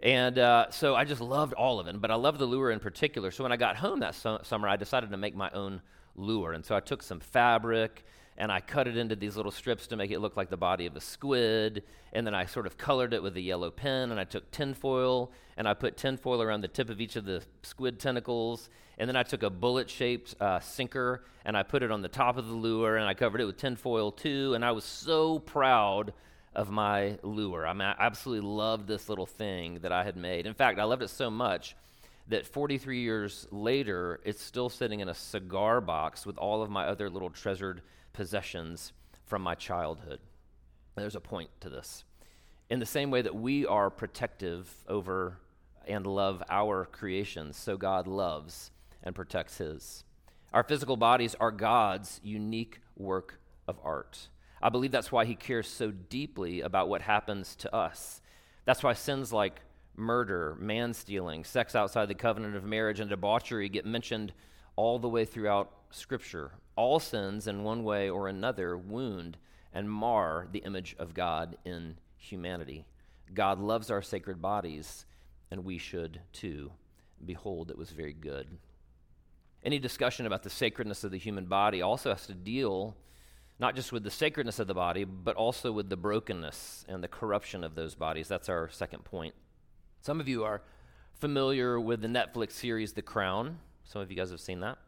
And 0.00 0.38
uh, 0.38 0.70
so 0.70 0.94
I 0.94 1.04
just 1.04 1.20
loved 1.20 1.54
all 1.54 1.80
of 1.80 1.86
it, 1.86 2.00
but 2.00 2.10
I 2.10 2.16
loved 2.16 2.38
the 2.38 2.46
lure 2.46 2.70
in 2.70 2.80
particular. 2.80 3.30
So 3.30 3.44
when 3.44 3.52
I 3.52 3.56
got 3.56 3.76
home 3.76 4.00
that 4.00 4.14
su- 4.14 4.38
summer, 4.42 4.68
I 4.68 4.76
decided 4.76 5.10
to 5.10 5.16
make 5.16 5.36
my 5.36 5.50
own 5.50 5.80
lure. 6.16 6.52
And 6.52 6.64
so 6.64 6.74
I 6.74 6.80
took 6.80 7.02
some 7.02 7.20
fabric 7.20 8.04
and 8.36 8.50
I 8.50 8.60
cut 8.60 8.88
it 8.88 8.96
into 8.96 9.14
these 9.14 9.36
little 9.36 9.52
strips 9.52 9.86
to 9.88 9.96
make 9.96 10.10
it 10.10 10.18
look 10.18 10.36
like 10.36 10.50
the 10.50 10.56
body 10.56 10.86
of 10.86 10.96
a 10.96 11.00
squid. 11.00 11.84
And 12.12 12.26
then 12.26 12.34
I 12.34 12.46
sort 12.46 12.66
of 12.66 12.76
colored 12.76 13.14
it 13.14 13.22
with 13.22 13.36
a 13.36 13.40
yellow 13.40 13.70
pen, 13.70 14.10
and 14.10 14.18
I 14.18 14.24
took 14.24 14.50
tinfoil 14.50 15.30
and 15.56 15.68
I 15.68 15.74
put 15.74 15.96
tinfoil 15.96 16.42
around 16.42 16.62
the 16.62 16.68
tip 16.68 16.90
of 16.90 17.00
each 17.00 17.14
of 17.14 17.24
the 17.24 17.42
squid 17.62 18.00
tentacles. 18.00 18.68
And 18.98 19.08
then 19.08 19.16
I 19.16 19.22
took 19.22 19.44
a 19.44 19.50
bullet 19.50 19.88
shaped 19.88 20.34
uh, 20.40 20.58
sinker 20.58 21.24
and 21.44 21.56
I 21.56 21.62
put 21.62 21.82
it 21.82 21.92
on 21.92 22.02
the 22.02 22.08
top 22.08 22.36
of 22.36 22.48
the 22.48 22.54
lure, 22.54 22.96
and 22.96 23.06
I 23.06 23.14
covered 23.14 23.40
it 23.40 23.44
with 23.44 23.56
tinfoil 23.56 24.10
too. 24.10 24.54
And 24.54 24.64
I 24.64 24.72
was 24.72 24.84
so 24.84 25.38
proud 25.38 26.12
of 26.54 26.70
my 26.70 27.18
lure. 27.22 27.66
I, 27.66 27.72
mean, 27.72 27.82
I 27.82 27.94
absolutely 27.98 28.48
loved 28.48 28.88
this 28.88 29.08
little 29.08 29.26
thing 29.26 29.80
that 29.82 29.92
I 29.92 30.04
had 30.04 30.16
made. 30.16 30.46
In 30.46 30.54
fact, 30.54 30.78
I 30.78 30.84
loved 30.84 31.02
it 31.02 31.10
so 31.10 31.30
much 31.30 31.76
that 32.28 32.46
43 32.46 33.00
years 33.00 33.46
later, 33.50 34.20
it's 34.24 34.42
still 34.42 34.68
sitting 34.68 35.00
in 35.00 35.08
a 35.08 35.14
cigar 35.14 35.80
box 35.80 36.24
with 36.24 36.38
all 36.38 36.62
of 36.62 36.70
my 36.70 36.86
other 36.86 37.10
little 37.10 37.30
treasured 37.30 37.82
possessions 38.14 38.94
from 39.26 39.42
my 39.42 39.54
childhood. 39.54 40.20
There's 40.96 41.16
a 41.16 41.20
point 41.20 41.50
to 41.60 41.68
this. 41.68 42.04
In 42.70 42.80
the 42.80 42.86
same 42.86 43.10
way 43.10 43.20
that 43.20 43.34
we 43.34 43.66
are 43.66 43.90
protective 43.90 44.72
over 44.88 45.38
and 45.86 46.06
love 46.06 46.42
our 46.48 46.86
creations, 46.86 47.58
so 47.58 47.76
God 47.76 48.06
loves 48.06 48.70
and 49.02 49.14
protects 49.14 49.58
his. 49.58 50.04
Our 50.54 50.62
physical 50.62 50.96
bodies 50.96 51.34
are 51.38 51.50
God's 51.50 52.20
unique 52.24 52.80
work 52.96 53.38
of 53.68 53.78
art. 53.84 54.28
I 54.62 54.70
believe 54.70 54.92
that's 54.92 55.12
why 55.12 55.26
he 55.26 55.34
cares 55.34 55.68
so 55.68 55.90
deeply 55.90 56.62
about 56.62 56.88
what 56.88 57.02
happens 57.02 57.54
to 57.56 57.74
us. 57.74 58.22
That's 58.64 58.82
why 58.82 58.94
sins 58.94 59.32
like 59.32 59.60
murder, 59.96 60.56
man 60.58 60.94
stealing, 60.94 61.44
sex 61.44 61.74
outside 61.74 62.06
the 62.06 62.14
covenant 62.14 62.56
of 62.56 62.64
marriage, 62.64 63.00
and 63.00 63.10
debauchery 63.10 63.68
get 63.68 63.84
mentioned 63.84 64.32
all 64.76 64.98
the 64.98 65.08
way 65.08 65.24
throughout 65.24 65.83
Scripture. 65.94 66.52
All 66.76 66.98
sins, 66.98 67.46
in 67.46 67.62
one 67.62 67.84
way 67.84 68.10
or 68.10 68.28
another, 68.28 68.76
wound 68.76 69.36
and 69.72 69.90
mar 69.90 70.48
the 70.50 70.60
image 70.60 70.94
of 70.98 71.14
God 71.14 71.56
in 71.64 71.96
humanity. 72.16 72.86
God 73.32 73.58
loves 73.58 73.90
our 73.90 74.02
sacred 74.02 74.40
bodies, 74.42 75.06
and 75.50 75.64
we 75.64 75.78
should 75.78 76.20
too. 76.32 76.72
Behold, 77.24 77.70
it 77.70 77.78
was 77.78 77.90
very 77.90 78.12
good. 78.12 78.46
Any 79.62 79.78
discussion 79.78 80.26
about 80.26 80.42
the 80.42 80.50
sacredness 80.50 81.04
of 81.04 81.10
the 81.10 81.18
human 81.18 81.46
body 81.46 81.80
also 81.80 82.10
has 82.10 82.26
to 82.26 82.34
deal 82.34 82.96
not 83.58 83.76
just 83.76 83.92
with 83.92 84.02
the 84.02 84.10
sacredness 84.10 84.58
of 84.58 84.66
the 84.66 84.74
body, 84.74 85.04
but 85.04 85.36
also 85.36 85.70
with 85.70 85.88
the 85.88 85.96
brokenness 85.96 86.84
and 86.88 87.02
the 87.02 87.08
corruption 87.08 87.62
of 87.62 87.74
those 87.74 87.94
bodies. 87.94 88.28
That's 88.28 88.48
our 88.48 88.68
second 88.68 89.04
point. 89.04 89.34
Some 90.00 90.20
of 90.20 90.28
you 90.28 90.44
are 90.44 90.62
familiar 91.14 91.78
with 91.78 92.02
the 92.02 92.08
Netflix 92.08 92.52
series 92.52 92.92
The 92.92 93.02
Crown. 93.02 93.58
Some 93.84 94.02
of 94.02 94.10
you 94.10 94.16
guys 94.16 94.30
have 94.30 94.40
seen 94.40 94.60
that. 94.60 94.78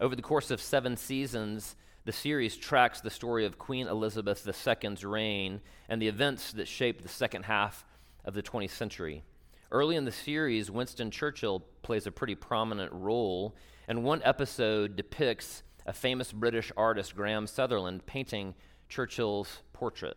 Over 0.00 0.16
the 0.16 0.22
course 0.22 0.50
of 0.50 0.60
seven 0.60 0.96
seasons, 0.96 1.76
the 2.04 2.12
series 2.12 2.56
tracks 2.56 3.00
the 3.00 3.10
story 3.10 3.44
of 3.44 3.58
Queen 3.58 3.86
Elizabeth 3.86 4.46
II's 4.46 5.04
reign 5.04 5.60
and 5.88 6.02
the 6.02 6.08
events 6.08 6.52
that 6.52 6.66
shaped 6.66 7.02
the 7.02 7.08
second 7.08 7.44
half 7.44 7.84
of 8.24 8.34
the 8.34 8.42
20th 8.42 8.70
century. 8.70 9.22
Early 9.70 9.96
in 9.96 10.04
the 10.04 10.12
series, 10.12 10.70
Winston 10.70 11.10
Churchill 11.10 11.60
plays 11.82 12.06
a 12.06 12.12
pretty 12.12 12.34
prominent 12.34 12.92
role, 12.92 13.54
and 13.86 14.02
one 14.02 14.22
episode 14.24 14.96
depicts 14.96 15.62
a 15.86 15.92
famous 15.92 16.32
British 16.32 16.72
artist, 16.76 17.14
Graham 17.14 17.46
Sutherland, 17.46 18.04
painting 18.04 18.54
Churchill's 18.88 19.60
portrait. 19.72 20.16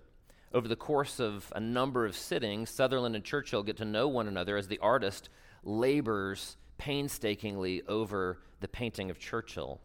Over 0.54 0.68
the 0.68 0.76
course 0.76 1.20
of 1.20 1.52
a 1.56 1.60
number 1.60 2.06
of 2.06 2.16
sittings, 2.16 2.70
Sutherland 2.70 3.16
and 3.16 3.24
Churchill 3.24 3.64
get 3.64 3.78
to 3.78 3.86
know 3.86 4.08
one 4.08 4.28
another 4.28 4.58
as 4.58 4.68
the 4.68 4.80
artist 4.80 5.30
labors 5.64 6.58
painstakingly 6.78 7.82
over 7.88 8.40
the 8.60 8.68
painting 8.68 9.10
of 9.10 9.20
Churchill. 9.20 9.82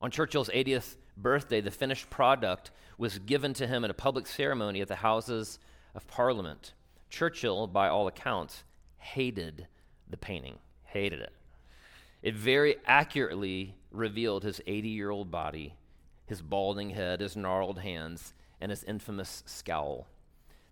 On 0.00 0.10
Churchill's 0.10 0.48
80th 0.50 0.96
birthday, 1.16 1.60
the 1.60 1.70
finished 1.70 2.08
product 2.10 2.70
was 2.96 3.18
given 3.18 3.54
to 3.54 3.66
him 3.66 3.84
at 3.84 3.90
a 3.90 3.94
public 3.94 4.26
ceremony 4.26 4.80
at 4.80 4.88
the 4.88 4.96
Houses 4.96 5.58
of 5.94 6.06
Parliament. 6.06 6.74
Churchill, 7.10 7.66
by 7.66 7.88
all 7.88 8.06
accounts, 8.06 8.64
hated 8.98 9.66
the 10.08 10.16
painting, 10.16 10.58
hated 10.84 11.20
it. 11.20 11.32
It 12.22 12.34
very 12.34 12.76
accurately 12.84 13.74
revealed 13.90 14.42
his 14.42 14.60
80 14.66 14.88
year 14.88 15.10
old 15.10 15.30
body, 15.30 15.74
his 16.26 16.42
balding 16.42 16.90
head, 16.90 17.20
his 17.20 17.36
gnarled 17.36 17.78
hands, 17.78 18.34
and 18.60 18.70
his 18.70 18.84
infamous 18.84 19.42
scowl. 19.46 20.06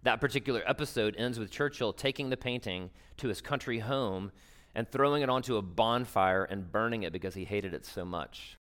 That 0.03 0.21
particular 0.21 0.63
episode 0.67 1.17
ends 1.17 1.39
with 1.39 1.51
Churchill 1.51 1.93
taking 1.93 2.31
the 2.31 2.37
painting 2.37 2.91
to 3.17 3.29
his 3.29 3.41
country 3.41 3.81
home 3.81 4.31
and 4.77 4.87
throwing 4.87 5.23
it 5.23 5.31
onto 5.31 5.57
a 5.57 5.63
bonfire 5.63 6.45
and 6.45 6.71
burning 6.71 7.03
it 7.03 7.13
because 7.13 7.35
he 7.35 7.47
hated 7.47 7.73
it 7.73 7.87
so 7.87 8.05
much. 8.05 8.59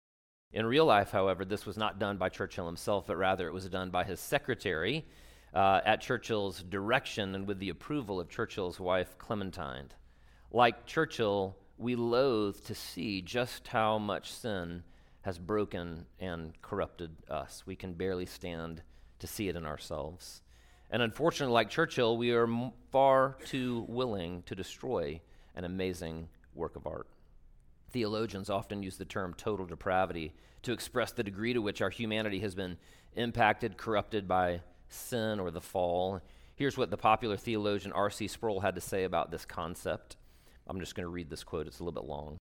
In 0.51 0.65
real 0.65 0.85
life, 0.85 1.11
however, 1.11 1.45
this 1.45 1.67
was 1.67 1.77
not 1.77 1.99
done 1.99 2.17
by 2.17 2.29
Churchill 2.29 2.65
himself, 2.65 3.05
but 3.05 3.15
rather 3.15 3.47
it 3.47 3.53
was 3.53 3.69
done 3.69 3.91
by 3.91 4.03
his 4.03 4.19
secretary 4.19 5.05
uh, 5.53 5.81
at 5.85 6.01
Churchill's 6.01 6.63
direction 6.63 7.35
and 7.35 7.47
with 7.47 7.59
the 7.59 7.69
approval 7.69 8.19
of 8.19 8.27
Churchill's 8.27 8.79
wife, 8.79 9.19
Clementine. 9.19 9.91
Like 10.51 10.87
Churchill, 10.87 11.55
we 11.77 11.95
loathe 11.95 12.59
to 12.63 12.73
see 12.73 13.21
just 13.21 13.67
how 13.67 13.99
much 13.99 14.33
sin 14.33 14.81
has 15.21 15.37
broken 15.37 16.07
and 16.19 16.59
corrupted 16.63 17.11
us. 17.29 17.61
We 17.67 17.75
can 17.75 17.93
barely 17.93 18.25
stand 18.25 18.81
to 19.19 19.27
see 19.27 19.47
it 19.47 19.55
in 19.55 19.63
ourselves. 19.63 20.41
And 20.89 21.03
unfortunately, 21.03 21.53
like 21.53 21.69
Churchill, 21.69 22.17
we 22.17 22.31
are 22.31 22.49
far 22.91 23.37
too 23.45 23.85
willing 23.87 24.41
to 24.47 24.55
destroy 24.55 25.21
an 25.55 25.63
amazing 25.63 26.29
work 26.53 26.75
of 26.75 26.87
art. 26.87 27.07
Theologians 27.91 28.49
often 28.49 28.83
use 28.83 28.97
the 28.97 29.05
term 29.05 29.33
total 29.33 29.65
depravity 29.65 30.33
to 30.63 30.73
express 30.73 31.11
the 31.11 31.23
degree 31.23 31.53
to 31.53 31.61
which 31.61 31.81
our 31.81 31.89
humanity 31.89 32.39
has 32.39 32.53
been 32.53 32.77
impacted, 33.13 33.77
corrupted 33.77 34.27
by 34.27 34.61
sin 34.89 35.39
or 35.39 35.51
the 35.51 35.61
fall. 35.61 36.21
Here's 36.55 36.77
what 36.77 36.91
the 36.91 36.97
popular 36.97 37.37
theologian 37.37 37.93
R.C. 37.93 38.27
Sproul 38.27 38.59
had 38.59 38.75
to 38.75 38.81
say 38.81 39.05
about 39.05 39.31
this 39.31 39.45
concept. 39.45 40.17
I'm 40.67 40.79
just 40.79 40.93
going 40.93 41.05
to 41.05 41.09
read 41.09 41.29
this 41.29 41.43
quote, 41.43 41.67
it's 41.67 41.79
a 41.79 41.83
little 41.83 41.99
bit 41.99 42.07
long. 42.07 42.37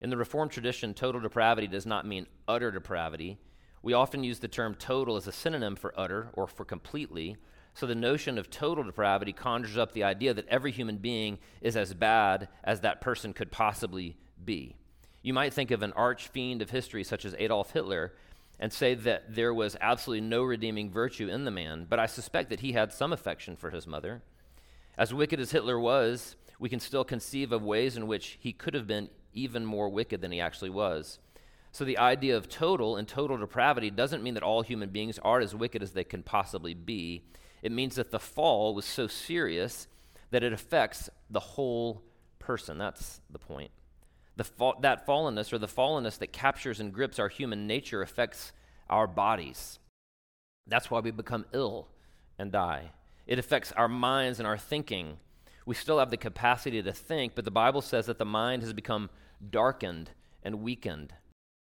In 0.00 0.10
the 0.10 0.16
Reformed 0.16 0.52
tradition, 0.52 0.94
total 0.94 1.20
depravity 1.20 1.66
does 1.66 1.84
not 1.84 2.06
mean 2.06 2.26
utter 2.46 2.70
depravity. 2.70 3.38
We 3.82 3.92
often 3.92 4.24
use 4.24 4.38
the 4.38 4.48
term 4.48 4.74
total 4.74 5.16
as 5.16 5.26
a 5.26 5.32
synonym 5.32 5.76
for 5.76 5.92
utter 5.98 6.28
or 6.34 6.46
for 6.46 6.64
completely, 6.64 7.36
so 7.78 7.86
the 7.86 7.94
notion 7.94 8.38
of 8.38 8.50
total 8.50 8.82
depravity 8.82 9.32
conjures 9.32 9.78
up 9.78 9.92
the 9.92 10.02
idea 10.02 10.34
that 10.34 10.48
every 10.48 10.72
human 10.72 10.96
being 10.96 11.38
is 11.60 11.76
as 11.76 11.94
bad 11.94 12.48
as 12.64 12.80
that 12.80 13.00
person 13.00 13.32
could 13.32 13.52
possibly 13.52 14.16
be. 14.44 14.74
You 15.22 15.32
might 15.32 15.54
think 15.54 15.70
of 15.70 15.84
an 15.84 15.92
arch 15.92 16.26
fiend 16.26 16.60
of 16.60 16.70
history 16.70 17.04
such 17.04 17.24
as 17.24 17.36
Adolf 17.38 17.72
Hitler 17.72 18.14
and 18.58 18.72
say 18.72 18.94
that 18.94 19.32
there 19.32 19.54
was 19.54 19.76
absolutely 19.80 20.26
no 20.26 20.42
redeeming 20.42 20.90
virtue 20.90 21.28
in 21.28 21.44
the 21.44 21.52
man, 21.52 21.86
but 21.88 22.00
I 22.00 22.06
suspect 22.06 22.50
that 22.50 22.60
he 22.60 22.72
had 22.72 22.92
some 22.92 23.12
affection 23.12 23.54
for 23.54 23.70
his 23.70 23.86
mother. 23.86 24.22
As 24.96 25.14
wicked 25.14 25.38
as 25.38 25.52
Hitler 25.52 25.78
was, 25.78 26.34
we 26.58 26.68
can 26.68 26.80
still 26.80 27.04
conceive 27.04 27.52
of 27.52 27.62
ways 27.62 27.96
in 27.96 28.08
which 28.08 28.38
he 28.40 28.52
could 28.52 28.74
have 28.74 28.88
been 28.88 29.08
even 29.32 29.64
more 29.64 29.88
wicked 29.88 30.20
than 30.20 30.32
he 30.32 30.40
actually 30.40 30.70
was. 30.70 31.20
So 31.70 31.84
the 31.84 31.98
idea 31.98 32.36
of 32.36 32.48
total 32.48 32.96
and 32.96 33.06
total 33.06 33.36
depravity 33.36 33.90
doesn't 33.90 34.24
mean 34.24 34.34
that 34.34 34.42
all 34.42 34.62
human 34.62 34.88
beings 34.88 35.20
are 35.20 35.38
as 35.38 35.54
wicked 35.54 35.80
as 35.80 35.92
they 35.92 36.02
can 36.02 36.24
possibly 36.24 36.74
be. 36.74 37.22
It 37.62 37.72
means 37.72 37.96
that 37.96 38.10
the 38.10 38.18
fall 38.18 38.74
was 38.74 38.84
so 38.84 39.06
serious 39.06 39.88
that 40.30 40.42
it 40.42 40.52
affects 40.52 41.10
the 41.30 41.40
whole 41.40 42.02
person. 42.38 42.78
That's 42.78 43.20
the 43.30 43.38
point. 43.38 43.70
The 44.36 44.44
fa- 44.44 44.74
that 44.82 45.06
fallenness 45.06 45.52
or 45.52 45.58
the 45.58 45.66
fallenness 45.66 46.18
that 46.18 46.32
captures 46.32 46.80
and 46.80 46.92
grips 46.92 47.18
our 47.18 47.28
human 47.28 47.66
nature 47.66 48.02
affects 48.02 48.52
our 48.88 49.06
bodies. 49.06 49.78
That's 50.66 50.90
why 50.90 51.00
we 51.00 51.10
become 51.10 51.46
ill 51.52 51.88
and 52.38 52.52
die. 52.52 52.92
It 53.26 53.38
affects 53.38 53.72
our 53.72 53.88
minds 53.88 54.38
and 54.38 54.46
our 54.46 54.58
thinking. 54.58 55.18
We 55.66 55.74
still 55.74 55.98
have 55.98 56.10
the 56.10 56.16
capacity 56.16 56.82
to 56.82 56.92
think, 56.92 57.34
but 57.34 57.44
the 57.44 57.50
Bible 57.50 57.82
says 57.82 58.06
that 58.06 58.18
the 58.18 58.24
mind 58.24 58.62
has 58.62 58.72
become 58.72 59.10
darkened 59.50 60.10
and 60.42 60.62
weakened. 60.62 61.12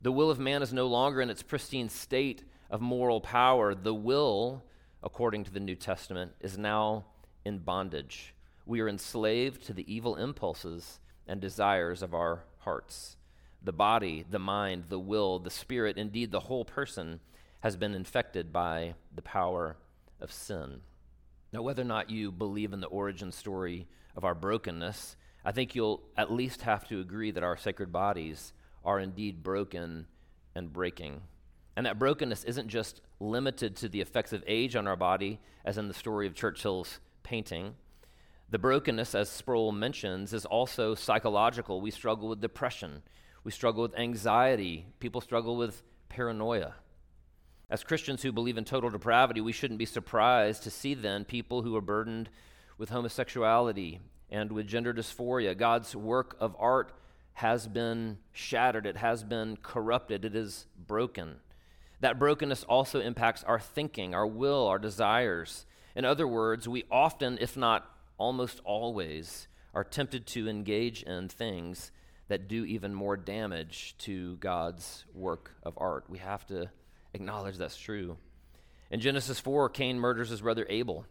The 0.01 0.13
will 0.13 0.31
of 0.31 0.39
man 0.39 0.63
is 0.63 0.73
no 0.73 0.87
longer 0.87 1.21
in 1.21 1.31
its 1.31 1.43
pristine 1.43 1.89
state 1.89 2.45
of 2.71 2.81
moral 2.81 3.21
power. 3.21 3.75
The 3.75 3.95
will, 3.95 4.65
according 5.05 5.45
to 5.45 5.53
the 5.53 5.61
New 5.61 5.77
Testament, 5.77 6.33
is 6.41 6.59
now 6.59 7.05
in 7.45 7.59
bondage. 7.59 8.35
We 8.67 8.81
are 8.81 8.89
enslaved 8.89 9.65
to 9.67 9.75
the 9.75 9.95
evil 9.95 10.17
impulses 10.17 10.99
and 11.29 11.41
desires 11.41 12.03
of 12.03 12.15
our 12.15 12.45
hearts. 12.61 13.17
The 13.63 13.73
body, 13.73 14.25
the 14.29 14.39
mind, 14.39 14.85
the 14.89 14.99
will, 14.99 15.39
the 15.39 15.51
spirit, 15.51 15.99
indeed 15.99 16.33
the 16.33 16.41
whole 16.41 16.65
person, 16.65 17.21
has 17.61 17.77
been 17.77 17.95
infected 17.95 18.53
by 18.53 18.95
the 19.15 19.23
power 19.23 19.77
of 20.21 20.33
sin. 20.33 20.81
Now, 21.53 21.63
whether 21.63 21.83
or 21.83 21.87
not 21.87 22.11
you 22.11 22.33
believe 22.33 22.73
in 22.73 22.81
the 22.81 22.87
origin 22.89 23.31
story 23.31 23.87
of 24.17 24.25
our 24.25 24.35
brokenness, 24.35 25.17
I 25.45 25.53
think 25.53 25.75
you'll 25.75 26.03
at 26.17 26.33
least 26.33 26.63
have 26.63 26.89
to 26.89 27.01
agree 27.01 27.31
that 27.31 27.45
our 27.45 27.57
sacred 27.57 27.93
bodies 27.93 28.55
are 28.85 28.99
indeed 28.99 29.43
broken 29.43 30.07
and 30.55 30.73
breaking. 30.73 31.21
And 31.77 31.87
that 31.87 31.99
brokenness 31.99 32.45
isn't 32.45 32.69
just 32.69 33.01
limited 33.19 33.77
to 33.77 33.89
the 33.89 34.01
effects 34.01 34.33
of 34.33 34.45
age 34.47 34.77
on 34.77 34.87
our 34.87 34.97
body, 34.97 35.41
as 35.65 35.79
in 35.79 35.89
the 35.89 35.95
story 35.95 36.27
of 36.27 36.35
Churchill's 36.35 37.01
painting. 37.23 37.75
The 38.51 38.59
brokenness, 38.59 39.15
as 39.15 39.29
Sproul 39.29 39.73
mentions, 39.73 40.33
is 40.33 40.45
also 40.45 40.95
psychological. 40.95 41.81
We 41.81 41.91
struggle 41.91 42.29
with 42.29 42.41
depression, 42.41 43.03
we 43.43 43.51
struggle 43.51 43.83
with 43.83 43.99
anxiety, 43.99 44.87
people 45.01 45.21
struggle 45.21 45.57
with 45.57 45.83
paranoia. 46.09 46.75
As 47.71 47.83
Christians 47.83 48.23
who 48.23 48.31
believe 48.31 48.59
in 48.59 48.65
total 48.65 48.91
depravity, 48.91 49.41
we 49.41 49.53
shouldn't 49.53 49.79
be 49.79 49.87
surprised 49.87 50.63
to 50.63 50.71
see 50.71 50.95
then 50.95 51.25
people 51.25 51.63
who 51.63 51.75
are 51.75 51.81
burdened 51.81 52.29
with 52.79 52.91
homosexuality 52.91 54.01
and 54.31 54.53
with 54.53 54.67
gender 54.67 54.93
dysphoria. 54.93 55.57
God's 55.57 55.97
work 55.97 56.37
of 56.39 56.55
art 56.59 56.93
has 57.35 57.67
been 57.67 58.19
shattered, 58.33 58.87
it 58.87 58.99
has 58.99 59.25
been 59.25 59.57
corrupted, 59.63 60.25
it 60.25 60.37
is 60.37 60.67
broken. 60.87 61.37
That 62.05 62.19
brokenness 62.19 62.65
also 62.65 63.01
impacts 63.01 63.45
our 63.45 63.59
thinking, 63.59 64.15
our 64.15 64.27
will, 64.27 64.67
our 64.67 64.79
desires. 64.79 65.65
In 65.97 66.05
other 66.05 66.29
words, 66.29 66.69
we 66.69 66.85
often, 66.91 67.39
if 67.41 67.57
not 67.57 67.91
almost 68.19 68.61
always, 68.63 69.49
are 69.73 69.85
tempted 69.85 70.27
to 70.27 70.47
engage 70.47 71.03
in 71.05 71.31
things 71.31 71.93
that 72.29 72.47
do 72.47 72.67
even 72.67 72.93
more 72.93 73.17
damage 73.17 73.95
to 74.01 74.37
God's 74.37 75.07
work 75.15 75.53
of 75.63 75.73
art. 75.79 76.05
We 76.11 76.19
have 76.19 76.47
to 76.49 76.69
acknowledge 77.15 77.57
that's 77.57 77.79
true. 77.79 78.19
In 78.91 79.01
Genesis 79.01 79.41
4, 79.41 79.71
Cain 79.71 79.99
murders 79.99 80.29
his 80.29 80.43
brother 80.43 80.67
Abel. 80.69 81.07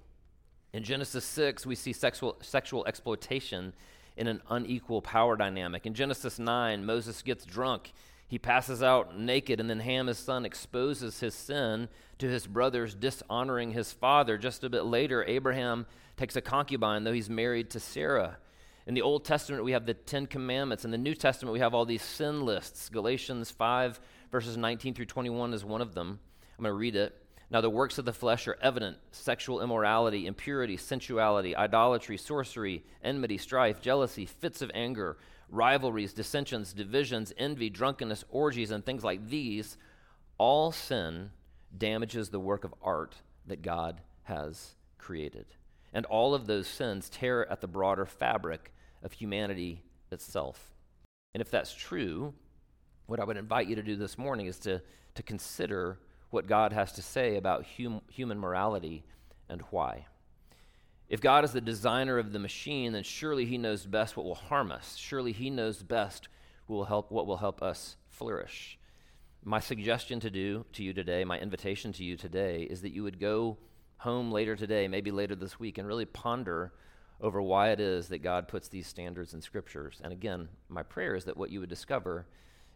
In 0.74 0.84
Genesis 0.84 1.26
6, 1.26 1.66
we 1.66 1.74
see 1.74 1.94
sexual, 1.94 2.38
sexual 2.44 2.86
exploitation 2.86 3.74
in 4.16 4.28
an 4.28 4.44
unequal 4.48 5.02
power 5.02 5.36
dynamic. 5.38 5.88
In 5.88 5.96
Genesis 5.96 6.38
9, 6.38 6.86
Moses 6.86 7.24
gets 7.24 7.46
drunk. 7.46 7.94
He 8.28 8.40
passes 8.40 8.82
out 8.82 9.20
naked, 9.20 9.60
and 9.60 9.70
then 9.70 9.80
Ham, 9.80 10.08
his 10.08 10.18
son, 10.18 10.46
exposes 10.46 11.20
his 11.20 11.36
sin 11.36 11.88
to 12.18 12.28
his 12.28 12.48
brothers, 12.48 12.96
dishonoring 12.96 13.72
his 13.72 13.92
father. 13.92 14.38
Just 14.38 14.64
a 14.64 14.70
bit 14.70 14.86
later, 14.86 15.24
Abraham 15.26 15.86
takes 16.18 16.36
a 16.36 16.42
concubine, 16.42 17.04
though 17.04 17.14
he's 17.14 17.30
married 17.30 17.70
to 17.72 17.80
Sarah. 17.80 18.38
In 18.86 18.96
the 18.96 19.02
Old 19.02 19.24
Testament, 19.24 19.64
we 19.64 19.72
have 19.72 19.86
the 19.86 19.94
Ten 19.94 20.26
Commandments. 20.26 20.84
In 20.84 20.92
the 20.92 20.98
New 20.98 21.14
Testament, 21.14 21.54
we 21.54 21.60
have 21.60 21.74
all 21.74 21.86
these 21.86 22.02
sin 22.02 22.46
lists. 22.46 22.90
Galatians 22.90 23.52
5, 23.52 24.00
verses 24.32 24.58
19 24.58 24.94
through 24.94 25.06
21 25.06 25.54
is 25.54 25.64
one 25.64 25.82
of 25.82 25.94
them. 25.94 26.20
I'm 26.58 26.64
going 26.64 26.72
to 26.72 26.78
read 26.78 26.96
it. 26.96 27.16
Now, 27.50 27.62
the 27.62 27.70
works 27.70 27.98
of 27.98 28.06
the 28.06 28.14
flesh 28.14 28.48
are 28.48 28.58
evident 28.62 28.98
sexual 29.12 29.62
immorality, 29.62 30.26
impurity, 30.26 30.76
sensuality, 30.76 31.56
idolatry, 31.56 32.18
sorcery, 32.18 32.84
enmity, 33.04 33.38
strife, 33.38 33.80
jealousy, 33.80 34.26
fits 34.26 34.62
of 34.62 34.72
anger, 34.74 35.18
rivalries, 35.54 36.14
dissensions, 36.14 36.74
divisions, 36.74 37.32
envy, 37.38 37.70
drunkenness, 37.70 38.26
orgies, 38.30 38.72
and 38.72 38.84
things 38.84 39.04
like 39.04 39.30
these. 39.30 39.78
All 40.38 40.72
sin 40.72 41.30
damages 41.78 42.30
the 42.30 42.40
work 42.40 42.64
of 42.64 42.74
art 42.82 43.16
that 43.46 43.62
God 43.62 44.02
has 44.24 44.76
created. 44.98 45.46
And 45.94 46.06
all 46.08 46.34
of 46.34 46.48
those 46.48 46.68
sins 46.68 47.08
tear 47.08 47.50
at 47.52 47.62
the 47.62 47.68
broader 47.68 48.06
fabric 48.06 48.74
of 49.04 49.14
humanity 49.14 49.84
itself. 50.12 50.74
And 51.34 51.42
if 51.42 51.52
that's 51.52 51.74
true, 51.74 52.34
what 53.06 53.20
I 53.20 53.24
would 53.24 53.38
invite 53.38 53.68
you 53.68 53.76
to 53.76 53.84
do 53.84 53.96
this 53.96 54.18
morning 54.18 54.48
is 54.48 54.58
to, 54.60 54.82
to 55.16 55.24
consider 55.24 56.00
what 56.32 56.48
God 56.48 56.74
has 56.74 56.94
to 56.94 57.04
say 57.04 57.38
about 57.38 57.66
hum, 57.78 58.02
human 58.10 58.40
morality 58.40 59.04
and 59.50 59.62
why. 59.70 60.08
If 61.10 61.22
God 61.22 61.44
is 61.44 61.52
the 61.52 61.62
designer 61.62 62.18
of 62.18 62.32
the 62.32 62.40
machine, 62.40 62.94
then 62.94 63.04
surely 63.04 63.46
He 63.46 63.58
knows 63.58 63.86
best 63.86 64.18
what 64.18 64.26
will 64.26 64.36
harm 64.36 64.72
us. 64.72 64.96
Surely 64.96 65.32
He 65.32 65.50
knows 65.50 65.84
best 65.84 66.28
what 66.68 66.78
will 66.78 66.86
help, 66.86 67.12
what 67.12 67.28
will 67.28 67.38
help 67.38 67.62
us 67.62 67.98
flourish. 68.10 68.78
My 69.44 69.60
suggestion 69.60 70.20
to 70.22 70.30
do 70.30 70.66
to 70.74 70.84
you 70.84 70.94
today, 70.94 71.24
my 71.24 71.38
invitation 71.40 71.92
to 71.94 72.04
you 72.04 72.16
today, 72.16 72.64
is 72.64 72.82
that 72.82 72.94
you 72.94 73.04
would 73.04 73.20
go 73.20 73.58
home 73.98 74.32
later 74.32 74.56
today, 74.56 74.88
maybe 74.88 75.12
later 75.12 75.36
this 75.36 75.60
week, 75.60 75.78
and 75.78 75.88
really 75.88 76.06
ponder 76.06 76.74
over 77.22 77.42
why 77.42 77.70
it 77.70 77.80
is 77.80 78.10
that 78.10 78.22
God 78.22 78.50
puts 78.50 78.68
these 78.68 78.86
standards 78.86 79.34
in 79.34 79.42
scriptures. 79.42 80.02
And 80.04 80.12
again, 80.12 80.50
my 80.68 80.84
prayer 80.84 81.16
is 81.16 81.24
that 81.26 81.38
what 81.38 81.52
you 81.52 81.62
would 81.62 81.70
discover 81.70 82.26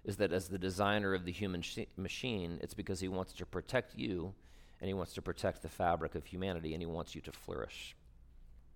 is 0.06 0.16
that 0.18 0.32
as 0.32 0.48
the 0.48 0.58
designer 0.58 1.14
of 1.14 1.26
the 1.26 1.34
human 1.34 1.62
sh- 1.62 1.80
machine, 1.98 2.60
it's 2.64 2.74
because 2.74 3.02
he 3.02 3.10
wants 3.10 3.34
to 3.34 3.46
protect 3.46 3.98
you 3.98 4.34
and 4.80 4.88
he 4.88 4.94
wants 4.94 5.14
to 5.14 5.22
protect 5.22 5.62
the 5.62 5.70
fabric 5.70 6.16
of 6.16 6.26
humanity 6.26 6.74
and 6.74 6.82
he 6.82 6.86
wants 6.86 7.14
you 7.14 7.20
to 7.22 7.32
flourish. 7.34 7.96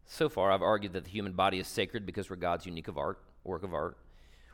So 0.06 0.30
far, 0.30 0.52
I've 0.52 0.62
argued 0.62 0.94
that 0.94 1.06
the 1.06 1.10
human 1.10 1.34
body 1.34 1.60
is 1.60 1.68
sacred 1.68 2.06
because 2.06 2.30
we're 2.30 2.36
God's 2.36 2.66
unique 2.66 2.88
of 2.88 2.98
art, 2.98 3.20
work 3.44 3.64
of 3.64 3.74
art. 3.74 3.98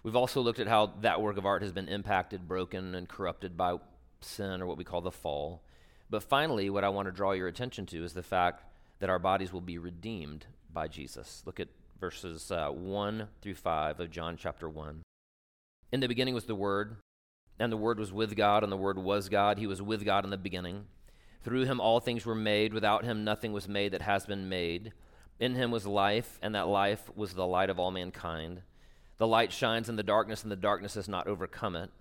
We've 0.04 0.16
also 0.16 0.42
looked 0.42 0.60
at 0.60 0.68
how 0.68 0.94
that 1.02 1.22
work 1.22 1.38
of 1.38 1.46
art 1.46 1.62
has 1.64 1.72
been 1.72 1.90
impacted, 1.90 2.48
broken, 2.48 2.96
and 2.96 3.10
corrupted 3.10 3.58
by 3.58 3.78
sin 4.22 4.62
or 4.62 4.66
what 4.66 4.78
we 4.78 4.84
call 4.84 5.02
the 5.02 5.12
fall. 5.12 5.64
But 6.10 6.24
finally, 6.24 6.70
what 6.70 6.84
I 6.84 6.90
want 6.90 7.08
to 7.08 7.12
draw 7.12 7.32
your 7.34 7.48
attention 7.48 7.86
to 7.88 8.04
is 8.04 8.14
the 8.14 8.24
fact 8.24 8.64
that 9.00 9.10
our 9.10 9.20
bodies 9.20 9.52
will 9.52 9.62
be 9.62 9.78
redeemed 9.78 10.46
by 10.72 10.88
Jesus. 10.88 11.44
Look 11.46 11.60
at 11.60 11.68
verses 12.00 12.52
uh, 12.52 12.70
1 12.70 13.28
through 13.42 13.56
5 13.56 14.00
of 14.00 14.12
John 14.12 14.38
chapter 14.38 14.70
1. 14.70 15.02
In 15.92 16.00
the 16.00 16.08
beginning 16.08 16.34
was 16.34 16.46
the 16.46 16.56
Word, 16.56 16.98
and 17.60 17.72
the 17.72 17.78
Word 17.78 18.00
was 18.00 18.14
with 18.14 18.36
God, 18.36 18.64
and 18.64 18.72
the 18.72 18.78
Word 18.78 18.98
was 18.98 19.30
God. 19.30 19.58
He 19.58 19.68
was 19.68 19.82
with 19.82 20.06
God 20.06 20.24
in 20.24 20.30
the 20.30 20.38
beginning. 20.38 20.86
Through 21.44 21.66
him 21.66 21.80
all 21.80 22.00
things 22.00 22.26
were 22.26 22.36
made. 22.36 22.74
Without 22.74 23.06
him 23.06 23.24
nothing 23.24 23.54
was 23.54 23.68
made 23.68 23.94
that 23.94 24.02
has 24.02 24.26
been 24.26 24.50
made. 24.50 24.94
In 25.40 25.56
him 25.56 25.72
was 25.72 25.86
life, 25.86 26.40
and 26.42 26.56
that 26.56 26.68
life 26.68 27.10
was 27.16 27.34
the 27.34 27.46
light 27.46 27.70
of 27.70 27.80
all 27.80 27.92
mankind. 27.92 28.62
The 29.18 29.28
light 29.28 29.52
shines 29.52 29.90
in 29.90 29.96
the 29.96 30.04
darkness, 30.04 30.44
and 30.44 30.52
the 30.52 30.56
darkness 30.56 30.96
has 30.96 31.08
not 31.08 31.28
overcome 31.28 31.76
it. 31.76 31.92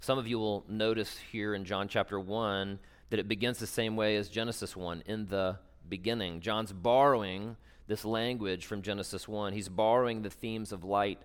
Some 0.00 0.18
of 0.18 0.26
you 0.26 0.38
will 0.38 0.64
notice 0.68 1.18
here 1.32 1.54
in 1.54 1.64
John 1.64 1.88
chapter 1.88 2.20
1 2.20 2.78
that 3.10 3.18
it 3.18 3.28
begins 3.28 3.58
the 3.58 3.66
same 3.66 3.96
way 3.96 4.16
as 4.16 4.28
Genesis 4.28 4.76
1, 4.76 5.04
in 5.06 5.26
the 5.26 5.58
beginning. 5.88 6.40
John's 6.40 6.72
borrowing 6.72 7.56
this 7.86 8.04
language 8.04 8.66
from 8.66 8.82
Genesis 8.82 9.26
1. 9.26 9.52
He's 9.52 9.68
borrowing 9.68 10.22
the 10.22 10.30
themes 10.30 10.72
of 10.72 10.84
light 10.84 11.20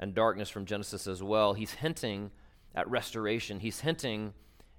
and 0.00 0.14
darkness 0.14 0.48
from 0.48 0.64
Genesis 0.64 1.06
as 1.06 1.22
well. 1.22 1.54
He's 1.54 1.72
hinting 1.72 2.30
at 2.74 2.90
restoration, 2.90 3.60
he's 3.60 3.80
hinting 3.80 4.34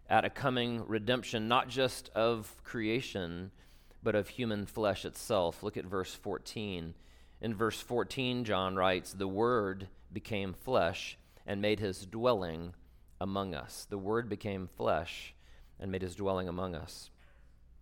at 0.10 0.26
a 0.26 0.30
coming 0.30 0.84
redemption, 0.88 1.48
not 1.48 1.68
just 1.68 2.10
of 2.10 2.54
creation, 2.64 3.52
but 4.04 4.16
of 4.16 4.30
human 4.30 4.66
flesh 4.66 5.06
itself. 5.06 5.64
Look 5.64 5.78
at 5.78 5.86
verse 5.86 6.14
14. 6.14 6.94
In 7.42 7.54
verse 7.54 7.80
14, 7.80 8.44
John 8.44 8.76
writes, 8.76 9.14
The 9.14 9.28
Word 9.28 9.88
became 10.12 10.54
flesh 10.54 11.18
and 11.46 11.62
made 11.62 11.80
his 11.80 12.06
dwelling 12.06 12.74
among 13.20 13.54
us. 13.54 13.86
The 13.90 13.98
Word 13.98 14.30
became 14.30 14.70
flesh 14.76 15.34
and 15.80 15.92
made 15.92 16.02
his 16.02 16.16
dwelling 16.16 16.48
among 16.48 16.76
us. 16.76 17.10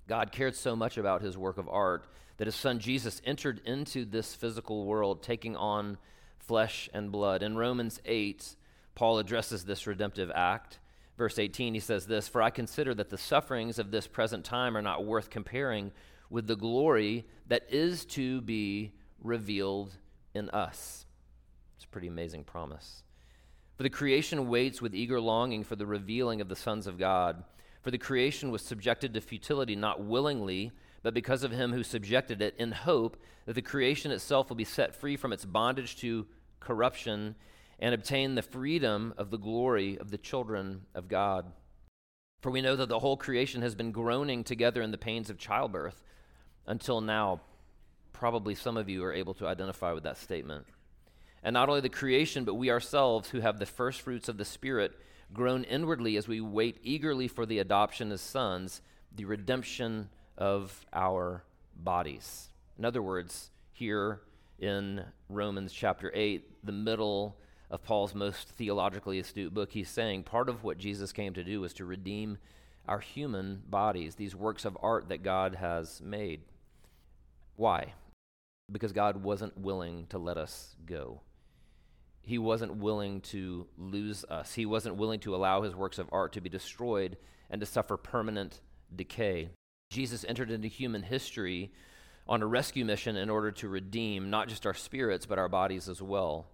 God 0.07 0.31
cared 0.31 0.55
so 0.55 0.75
much 0.75 0.97
about 0.97 1.21
his 1.21 1.37
work 1.37 1.57
of 1.57 1.69
art 1.69 2.05
that 2.37 2.47
his 2.47 2.55
son 2.55 2.79
Jesus 2.79 3.21
entered 3.25 3.61
into 3.65 4.05
this 4.05 4.35
physical 4.35 4.85
world, 4.85 5.23
taking 5.23 5.55
on 5.55 5.97
flesh 6.37 6.89
and 6.93 7.11
blood. 7.11 7.41
In 7.41 7.57
Romans 7.57 7.99
8, 8.05 8.55
Paul 8.93 9.19
addresses 9.19 9.65
this 9.65 9.87
redemptive 9.87 10.31
act. 10.35 10.79
Verse 11.17 11.39
18, 11.39 11.73
he 11.73 11.79
says 11.79 12.05
this 12.05 12.27
For 12.27 12.41
I 12.41 12.49
consider 12.49 12.93
that 12.95 13.09
the 13.09 13.17
sufferings 13.17 13.79
of 13.79 13.91
this 13.91 14.07
present 14.07 14.43
time 14.43 14.75
are 14.75 14.81
not 14.81 15.05
worth 15.05 15.29
comparing 15.29 15.91
with 16.29 16.47
the 16.47 16.55
glory 16.55 17.25
that 17.47 17.63
is 17.69 18.05
to 18.05 18.41
be 18.41 18.93
revealed 19.21 19.95
in 20.33 20.49
us. 20.49 21.05
It's 21.75 21.85
a 21.85 21.89
pretty 21.89 22.07
amazing 22.07 22.43
promise. 22.43 23.03
For 23.77 23.83
the 23.83 23.89
creation 23.89 24.47
waits 24.47 24.81
with 24.81 24.95
eager 24.95 25.19
longing 25.19 25.63
for 25.63 25.75
the 25.75 25.85
revealing 25.85 26.41
of 26.41 26.49
the 26.49 26.55
sons 26.55 26.87
of 26.87 26.97
God. 26.97 27.43
For 27.81 27.91
the 27.91 27.97
creation 27.97 28.51
was 28.51 28.61
subjected 28.61 29.13
to 29.13 29.21
futility 29.21 29.75
not 29.75 30.03
willingly, 30.03 30.71
but 31.03 31.13
because 31.13 31.43
of 31.43 31.51
him 31.51 31.71
who 31.71 31.83
subjected 31.83 32.41
it, 32.41 32.55
in 32.57 32.71
hope 32.71 33.17
that 33.45 33.53
the 33.53 33.61
creation 33.61 34.11
itself 34.11 34.49
will 34.49 34.55
be 34.55 34.63
set 34.63 34.95
free 34.95 35.17
from 35.17 35.31
its 35.31 35.45
bondage 35.45 35.97
to 35.97 36.25
corruption 36.59 37.35
and 37.79 37.93
obtain 37.93 38.35
the 38.35 38.41
freedom 38.41 39.13
of 39.17 39.31
the 39.31 39.37
glory 39.37 39.97
of 39.97 40.11
the 40.11 40.17
children 40.17 40.81
of 40.93 41.07
God. 41.07 41.51
For 42.41 42.51
we 42.51 42.61
know 42.61 42.75
that 42.75 42.89
the 42.89 42.99
whole 42.99 43.17
creation 43.17 43.61
has 43.61 43.75
been 43.75 43.91
groaning 43.91 44.43
together 44.43 44.81
in 44.81 44.91
the 44.91 44.97
pains 44.97 45.29
of 45.29 45.37
childbirth 45.37 46.01
until 46.67 47.01
now. 47.01 47.41
Probably 48.13 48.55
some 48.55 48.77
of 48.77 48.87
you 48.87 49.03
are 49.03 49.13
able 49.13 49.33
to 49.35 49.47
identify 49.47 49.91
with 49.93 50.03
that 50.03 50.17
statement. 50.17 50.65
And 51.43 51.53
not 51.53 51.69
only 51.69 51.81
the 51.81 51.89
creation, 51.89 52.43
but 52.43 52.55
we 52.55 52.71
ourselves 52.71 53.29
who 53.29 53.39
have 53.39 53.59
the 53.59 53.65
first 53.65 54.01
fruits 54.01 54.29
of 54.29 54.37
the 54.37 54.45
Spirit 54.45 54.93
groan 55.33 55.63
inwardly 55.63 56.17
as 56.17 56.27
we 56.27 56.39
wait 56.41 56.77
eagerly 56.83 57.27
for 57.27 57.45
the 57.45 57.59
adoption 57.59 58.11
as 58.11 58.21
sons, 58.21 58.81
the 59.15 59.25
redemption 59.25 60.09
of 60.37 60.85
our 60.93 61.43
bodies. 61.75 62.49
In 62.77 62.85
other 62.85 63.01
words, 63.01 63.51
here 63.71 64.21
in 64.59 65.03
Romans 65.29 65.73
chapter 65.73 66.11
8, 66.13 66.65
the 66.65 66.71
middle 66.71 67.37
of 67.75 67.83
Paul's 67.83 68.15
most 68.15 68.49
theologically 68.49 69.19
astute 69.19 69.53
book, 69.53 69.71
he's 69.71 69.89
saying 69.89 70.23
part 70.23 70.49
of 70.49 70.63
what 70.63 70.79
Jesus 70.79 71.11
came 71.11 71.33
to 71.33 71.43
do 71.43 71.61
was 71.61 71.73
to 71.73 71.85
redeem 71.85 72.39
our 72.87 72.99
human 72.99 73.61
bodies, 73.67 74.15
these 74.15 74.35
works 74.35 74.65
of 74.65 74.77
art 74.81 75.09
that 75.09 75.23
God 75.23 75.55
has 75.55 76.01
made. 76.01 76.41
Why? 77.57 77.93
Because 78.71 78.93
God 78.93 79.23
wasn't 79.23 79.57
willing 79.57 80.07
to 80.07 80.17
let 80.17 80.37
us 80.37 80.75
go. 80.85 81.21
He 82.21 82.37
wasn't 82.37 82.77
willing 82.77 83.21
to 83.21 83.67
lose 83.77 84.23
us. 84.25 84.53
He 84.53 84.65
wasn't 84.65 84.95
willing 84.95 85.19
to 85.21 85.35
allow 85.35 85.61
his 85.61 85.75
works 85.75 85.99
of 85.99 86.09
art 86.11 86.33
to 86.33 86.41
be 86.41 86.49
destroyed 86.49 87.17
and 87.49 87.59
to 87.59 87.67
suffer 87.67 87.97
permanent 87.97 88.61
decay. 88.95 89.49
Jesus 89.91 90.25
entered 90.27 90.49
into 90.49 90.67
human 90.67 91.03
history 91.03 91.71
on 92.27 92.41
a 92.41 92.47
rescue 92.47 92.85
mission 92.85 93.15
in 93.15 93.29
order 93.29 93.51
to 93.51 93.67
redeem 93.67 94.29
not 94.29 94.47
just 94.47 94.65
our 94.65 94.73
spirits, 94.73 95.25
but 95.25 95.37
our 95.37 95.49
bodies 95.49 95.87
as 95.87 96.01
well. 96.01 96.47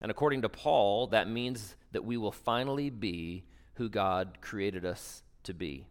And 0.00 0.10
according 0.10 0.42
to 0.42 0.48
Paul, 0.48 1.08
that 1.08 1.28
means 1.28 1.74
that 1.92 2.04
we 2.04 2.16
will 2.16 2.32
finally 2.32 2.90
be 2.90 3.44
who 3.74 3.88
God 3.88 4.38
created 4.40 4.84
us 4.84 5.22
to 5.44 5.54
be. 5.54 5.86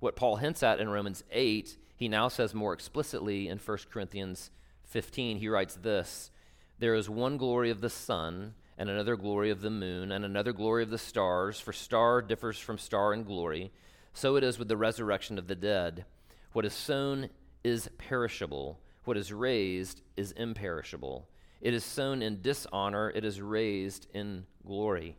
What 0.00 0.16
Paul 0.16 0.36
hints 0.36 0.62
at 0.62 0.80
in 0.80 0.88
Romans 0.88 1.24
8, 1.30 1.76
he 1.96 2.08
now 2.08 2.28
says 2.28 2.54
more 2.54 2.72
explicitly 2.72 3.48
in 3.48 3.58
1 3.58 3.78
Corinthians 3.90 4.50
15. 4.84 5.38
He 5.38 5.48
writes 5.48 5.74
this 5.74 6.30
There 6.78 6.94
is 6.94 7.08
one 7.08 7.36
glory 7.36 7.70
of 7.70 7.80
the 7.80 7.90
sun, 7.90 8.54
and 8.76 8.88
another 8.88 9.16
glory 9.16 9.50
of 9.50 9.62
the 9.62 9.70
moon, 9.70 10.12
and 10.12 10.24
another 10.24 10.52
glory 10.52 10.82
of 10.82 10.90
the 10.90 10.98
stars, 10.98 11.60
for 11.60 11.72
star 11.72 12.20
differs 12.20 12.58
from 12.58 12.78
star 12.78 13.14
in 13.14 13.24
glory. 13.24 13.72
So 14.12 14.36
it 14.36 14.44
is 14.44 14.58
with 14.58 14.68
the 14.68 14.76
resurrection 14.76 15.38
of 15.38 15.48
the 15.48 15.56
dead. 15.56 16.04
What 16.52 16.64
is 16.64 16.74
sown 16.74 17.30
is 17.64 17.88
perishable, 17.98 18.78
what 19.04 19.16
is 19.16 19.32
raised 19.32 20.02
is 20.16 20.32
imperishable. 20.32 21.28
It 21.60 21.74
is 21.74 21.84
sown 21.84 22.22
in 22.22 22.42
dishonor, 22.42 23.10
it 23.10 23.24
is 23.24 23.40
raised 23.40 24.06
in 24.12 24.46
glory. 24.66 25.16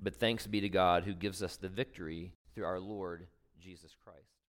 But 0.00 0.16
thanks 0.16 0.46
be 0.46 0.60
to 0.60 0.68
God 0.68 1.04
who 1.04 1.14
gives 1.14 1.42
us 1.42 1.56
the 1.56 1.68
victory 1.68 2.32
through 2.54 2.64
our 2.64 2.80
Lord 2.80 3.26
Jesus 3.60 3.94
Christ. 3.94 4.01